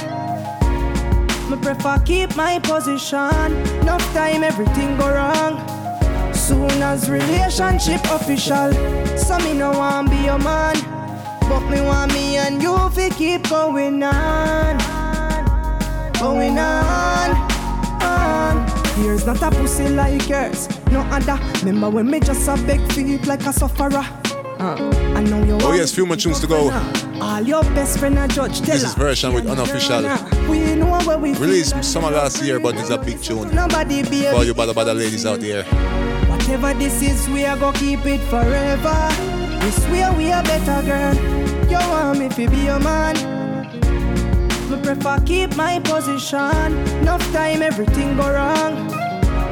[1.50, 3.54] Me prefer keep my position.
[3.82, 5.60] Enough time everything go wrong.
[6.34, 8.74] Soon as relationship official,
[9.18, 10.76] so me no want be your man.
[11.50, 14.78] But me want me and you fi keep going on,
[16.14, 17.32] going on,
[18.02, 18.68] on.
[18.96, 21.40] Here's not a pussy like yours, no other.
[21.60, 24.23] Remember when me just a beg feet like a sufferer.
[24.64, 24.78] Uh,
[25.14, 25.58] I know you.
[25.62, 26.72] Oh yes, few more tunes to go.
[27.22, 30.04] All your best friend a judge tell This is version with unofficial.
[30.50, 33.54] We know where we Released summer last year, but it's a big tune.
[33.54, 35.66] Nobody be For you badda badda ladies out there.
[36.30, 39.10] Whatever this is, we are gonna keep it forever.
[39.66, 41.16] We swear we are better, girl.
[41.70, 43.16] You want me to be your man?
[44.72, 46.72] Me prefer keep my position.
[47.02, 48.90] Enough time, everything go wrong.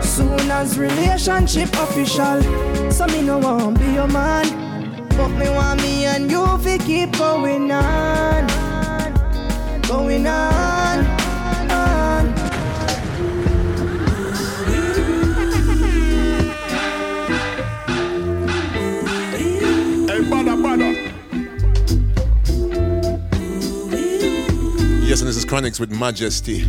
[0.01, 2.41] Soon as relationship official,
[2.89, 4.70] so me no want be your man.
[5.17, 8.47] But me want me and you fi keep going on,
[9.81, 11.05] going on,
[11.69, 12.27] on.
[20.07, 20.89] Hey, badda, badda.
[25.05, 26.61] Yes, and this is Chronixx with Majesty.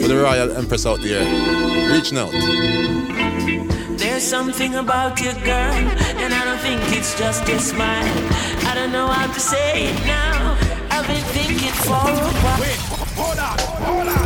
[0.00, 1.24] For the Royal Empress out there.
[1.92, 2.32] Reaching out.
[4.22, 5.74] There's something about you, girl,
[6.22, 8.06] and I don't think it's just your smile.
[8.68, 10.56] I don't know how to say it now.
[10.92, 12.60] I've been thinking for a while.
[12.60, 12.78] Wait,
[13.18, 14.21] hold on, hold on,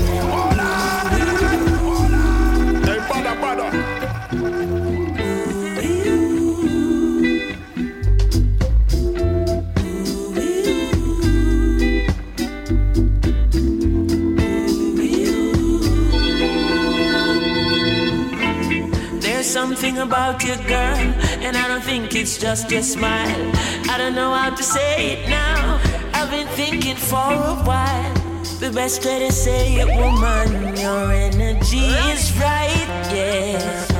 [20.07, 21.03] about you, girl,
[21.45, 23.53] and I don't think it's just your smile.
[23.91, 25.81] I don't know how to say it now.
[26.15, 28.15] I've been thinking for a while.
[28.61, 33.96] The best way to say it, woman, your energy is right, yeah.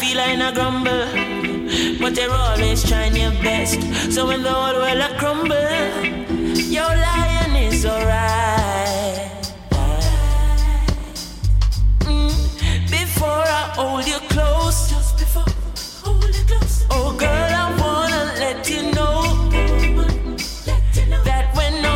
[0.00, 1.06] Feel in a grumble,
[2.00, 3.80] but you're always trying your best.
[4.12, 5.56] So when the whole world a crumble,
[6.76, 9.30] your lion is alright.
[12.00, 16.84] Mm, Before I hold you close, just before I hold you close.
[16.90, 19.22] Oh girl, I wanna let you know
[21.24, 21.86] that when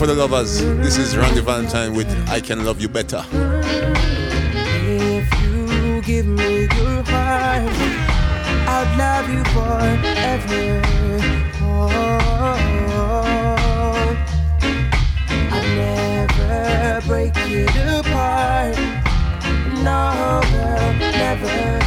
[0.00, 0.62] for the lovers.
[0.78, 3.22] This is Randy Valentine with I Can Love You Better.
[4.88, 7.70] If you give me your heart,
[8.66, 10.80] I'd love you forever.
[11.60, 11.86] Oh,
[15.52, 18.78] I'll never break it apart.
[19.84, 20.40] No,
[21.10, 21.79] never.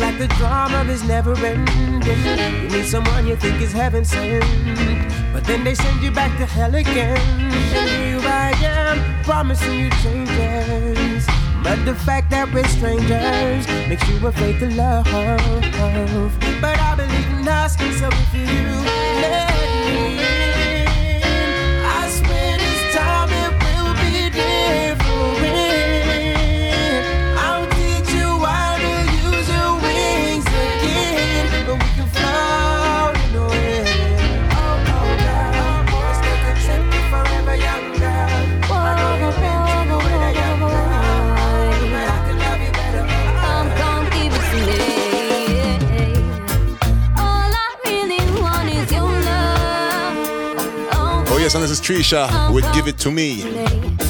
[0.00, 2.02] Like the drama is never ending.
[2.62, 4.44] You meet someone you think is heaven sent,
[5.32, 7.20] but then they send you back to hell again.
[7.70, 11.26] Here I am, promising you changes.
[11.62, 15.04] But the fact that we're strangers makes you afraid to love.
[16.60, 18.99] But I believe in us, so if you
[51.52, 54.09] And this is Trisha with Give It To Me.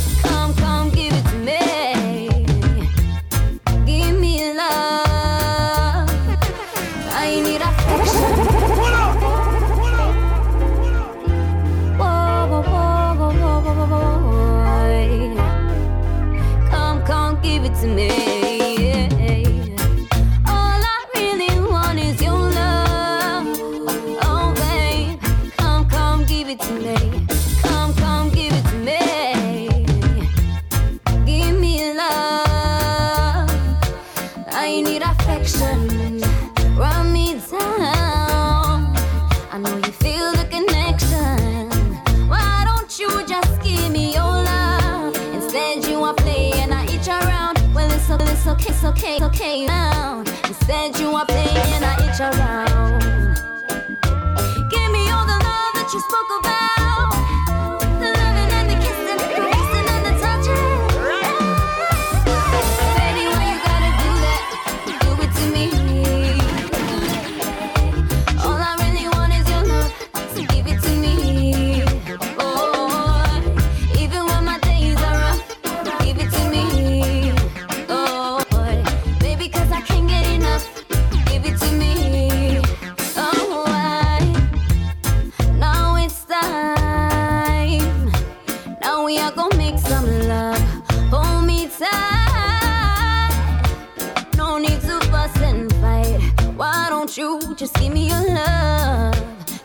[98.51, 99.15] love.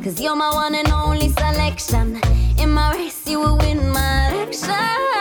[0.03, 2.07] Cause you're my one and only selection.
[2.61, 5.14] In my race, you will win my election.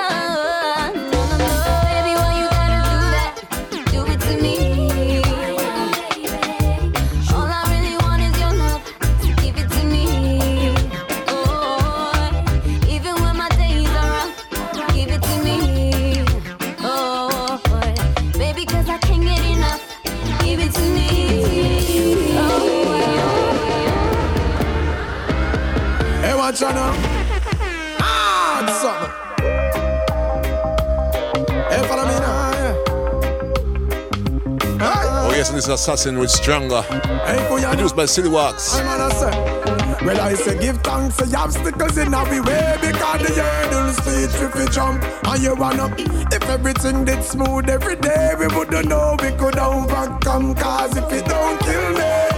[35.65, 36.83] Organized Assassin with Stronger.
[36.83, 38.77] Produced by Silly Walks.
[38.77, 44.55] Well, I say give thanks to obstacles in our way because the hurdles feet if
[44.55, 45.93] we jump and you run up.
[45.99, 50.55] If everything did smooth every day, we wouldn't know we could overcome.
[50.55, 52.29] Cause if it don't kill me,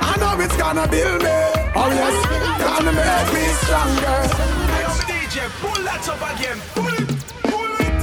[0.00, 1.30] I know it's gonna build me.
[1.76, 2.26] Oh yes,
[2.58, 4.26] gonna make me stronger.
[5.06, 6.58] DJ, pull that up again.
[6.74, 7.08] Pull it,
[7.44, 8.02] pull it.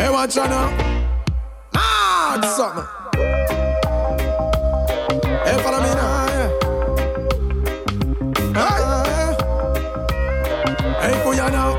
[0.00, 0.91] Hey, watch out now
[2.44, 2.84] something.
[5.44, 6.26] Hey, follow me now.
[8.54, 8.82] Hey,
[11.00, 11.78] hey, for you now.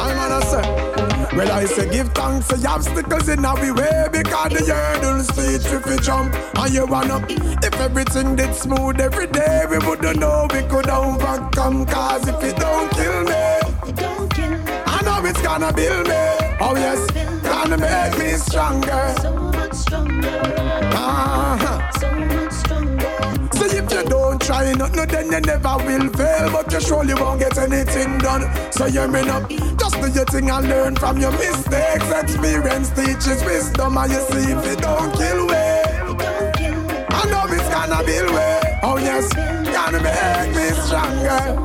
[0.00, 1.34] I'm on a set.
[1.34, 5.86] Well, I say give thanks to obstacles in our way because the hurdles feet if
[5.86, 7.24] you jump and you wanna.
[7.62, 11.86] If everything did smooth every day, we wouldn't know we could overcome.
[11.86, 13.34] Cause if it don't kill me,
[14.86, 16.14] I know it's gonna build me.
[16.60, 17.06] Oh yes,
[17.42, 19.37] gonna make me stronger.
[19.78, 20.90] So much stronger.
[20.92, 21.90] Uh-huh.
[22.00, 23.48] So much stronger.
[23.52, 26.50] So if you don't try nothing, then you never will fail.
[26.50, 28.42] But you surely won't get anything done.
[28.72, 32.10] So you mean up, just do your thing and learn from your mistakes.
[32.10, 35.82] Experience teaches wisdom, and you see if it don't kill way.
[37.10, 38.78] I know it's gonna build way.
[38.82, 41.56] Oh yes, gonna make me stronger.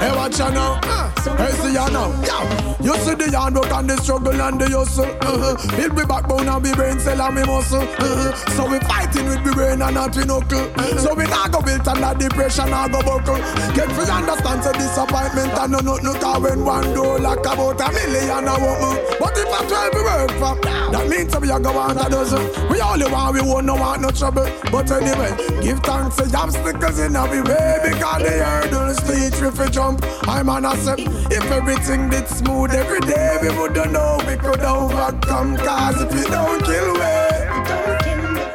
[0.00, 0.99] Hey, watch you now.
[1.24, 2.08] Hey, see ya now.
[2.24, 2.70] Yeah.
[2.80, 5.04] You see the hard work and the struggle and the hustle.
[5.04, 5.76] Uh-huh.
[5.76, 7.82] Build me backbone and me brain cell and me muscle.
[7.82, 8.32] Uh-huh.
[8.56, 10.64] So we fighting with me brain and not we knuckle.
[10.64, 10.98] Uh-huh.
[10.98, 13.36] So we not go built under depression, not go buckle.
[13.76, 16.12] Get free understand the disappointment and no no no.
[16.16, 18.98] Cause when one door lock about a million, I won't move.
[19.20, 19.99] But if I 12
[20.40, 22.68] that means we are gonna a.
[22.70, 24.48] We only want we won't no want no trouble.
[24.72, 26.24] But anyway, give thanks to
[26.64, 30.02] because in every way because the hurdles to each if we jump.
[30.26, 30.98] I'm an asset.
[30.98, 35.58] If everything did smooth every day, we wouldn't know we could overcome.
[35.58, 37.36] Cause if you don't kill we,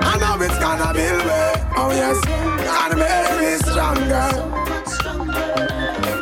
[0.02, 1.54] I know it's gonna be way.
[1.78, 2.18] Oh yes,
[2.66, 4.32] God make me stronger.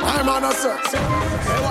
[0.03, 1.62] I'm an asset.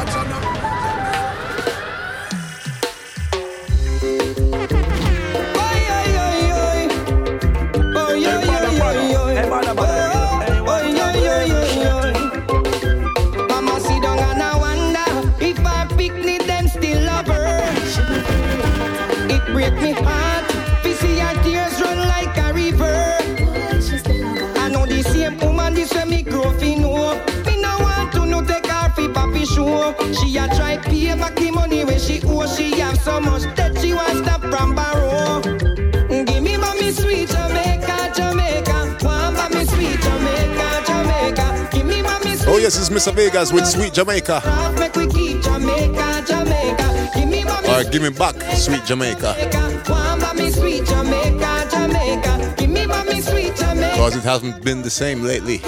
[42.74, 43.14] Yes, it's Mr.
[43.14, 44.40] Vegas with Sweet Jamaica.
[45.42, 47.90] Jamaica, Jamaica.
[47.90, 49.34] Give me back, sweet Jamaica.
[53.92, 55.60] Because it hasn't been the same lately.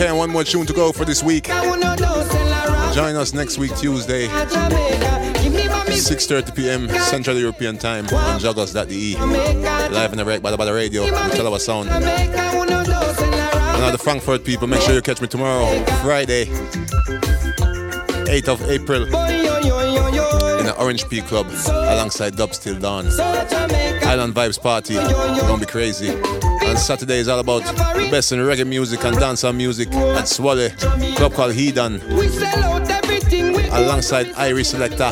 [0.00, 1.50] Okay, one more tune to go for this week.
[1.50, 5.32] I wanna do sell around Join us next week, Tuesday, Jamaica.
[5.42, 6.88] Give me mommy 6.30 p.m.
[6.88, 9.16] Central European Time on jugglerz.de.
[9.16, 11.88] Live and direct by the, by the radio with Talawah Sound.
[11.88, 12.52] Jamaica.
[12.54, 13.74] Wanna do sell around.
[13.74, 15.66] And all the Frankfurt people, make sure you catch me tomorrow,
[16.04, 19.04] Friday, 8th of April,
[20.68, 23.06] The Orange P Club alongside Dub Still Dawn.
[23.06, 26.10] Island Vibes Party, gonna be crazy.
[26.10, 30.68] And Saturday is all about the best in reggae music and dancehall music at Swally,
[31.16, 31.70] club called we
[33.70, 35.10] alongside Iris Selector.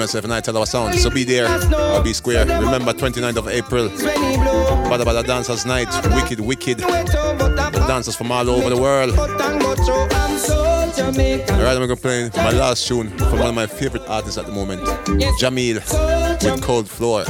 [0.00, 0.94] Myself, and Talawah sound.
[0.98, 2.46] So be there I'll be square.
[2.46, 4.88] Remember, 29th of April, When he blow.
[4.88, 6.78] Badda Badda Dancers Night, Wicked Wicked.
[6.78, 9.14] The dancers from all over the world.
[9.38, 11.54] Tango, so I'm so Jamaican.
[11.54, 14.52] Alright, I'm gonna play my last tune from one of my favorite artists at the
[14.52, 14.82] moment,
[15.38, 15.76] Jahmiel
[16.42, 17.24] with Cold Floor.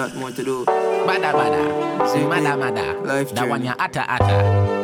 [0.00, 0.64] Lot, more to do.
[0.64, 2.08] Badda badda.
[2.08, 2.98] See, Mada mada.
[3.04, 3.66] Life That one journey.
[3.66, 4.79] ya atta atta.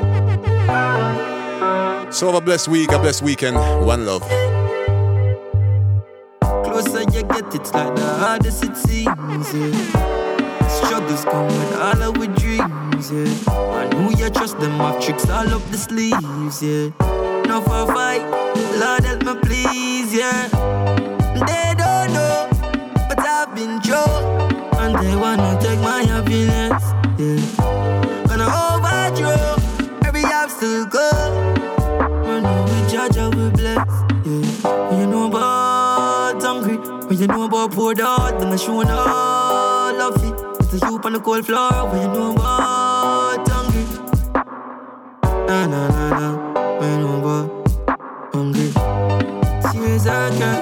[2.16, 3.56] So have a blessed week, a blessed weekend.
[3.84, 4.22] One love.
[6.64, 9.52] Closer you get, it's like the hardest it seems.
[9.52, 10.16] Yeah.
[10.66, 13.12] Struggles come with all our dreams.
[13.12, 13.82] Yeah.
[13.82, 16.62] And who you trust them have tricks all up the sleeves.
[16.62, 16.90] Yeah.
[17.46, 18.22] No for fight,
[18.80, 20.14] Lord help me please.
[20.14, 20.48] Yeah.
[21.34, 22.48] They don't know,
[23.08, 26.82] but I've been through, and they wanna take my happiness.
[27.18, 27.65] Yeah.
[37.86, 38.96] Poor dog, then I show no
[40.00, 40.34] love it.
[40.58, 41.70] It's a soup on the cold floor.
[41.88, 43.84] When you know about hungry,
[45.46, 46.28] na na na na.
[46.80, 48.72] When you know about hungry.
[49.66, 50.58] always hurt, girl.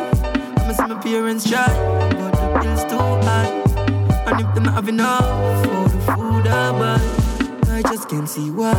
[0.59, 1.65] I miss my parents try,
[2.19, 3.53] but the bills too high.
[4.27, 8.75] And if them have enough for the food I buy, I just can't see why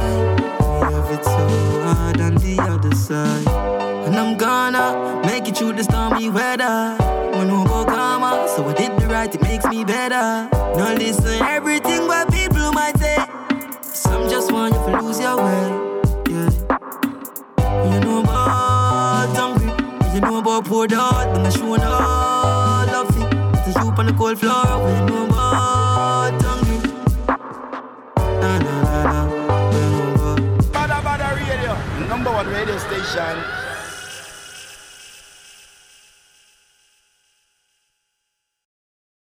[0.60, 1.48] we have it so
[1.82, 3.85] hard on the other side.
[4.06, 6.95] And I'm gonna make it through the stormy weather.
[7.34, 10.48] When no go karma, so I did the right, it makes me better.
[10.77, 13.18] Now listen, everything what people might say.
[13.82, 15.65] Some just want you to lose your way,
[16.30, 16.49] yeah.
[17.91, 19.72] You know about hungry,
[20.14, 23.30] you know about poor dog, them showing all love it.
[23.65, 26.91] The soup on the cold floor, you know about hungry.
[32.07, 33.65] Number one radio station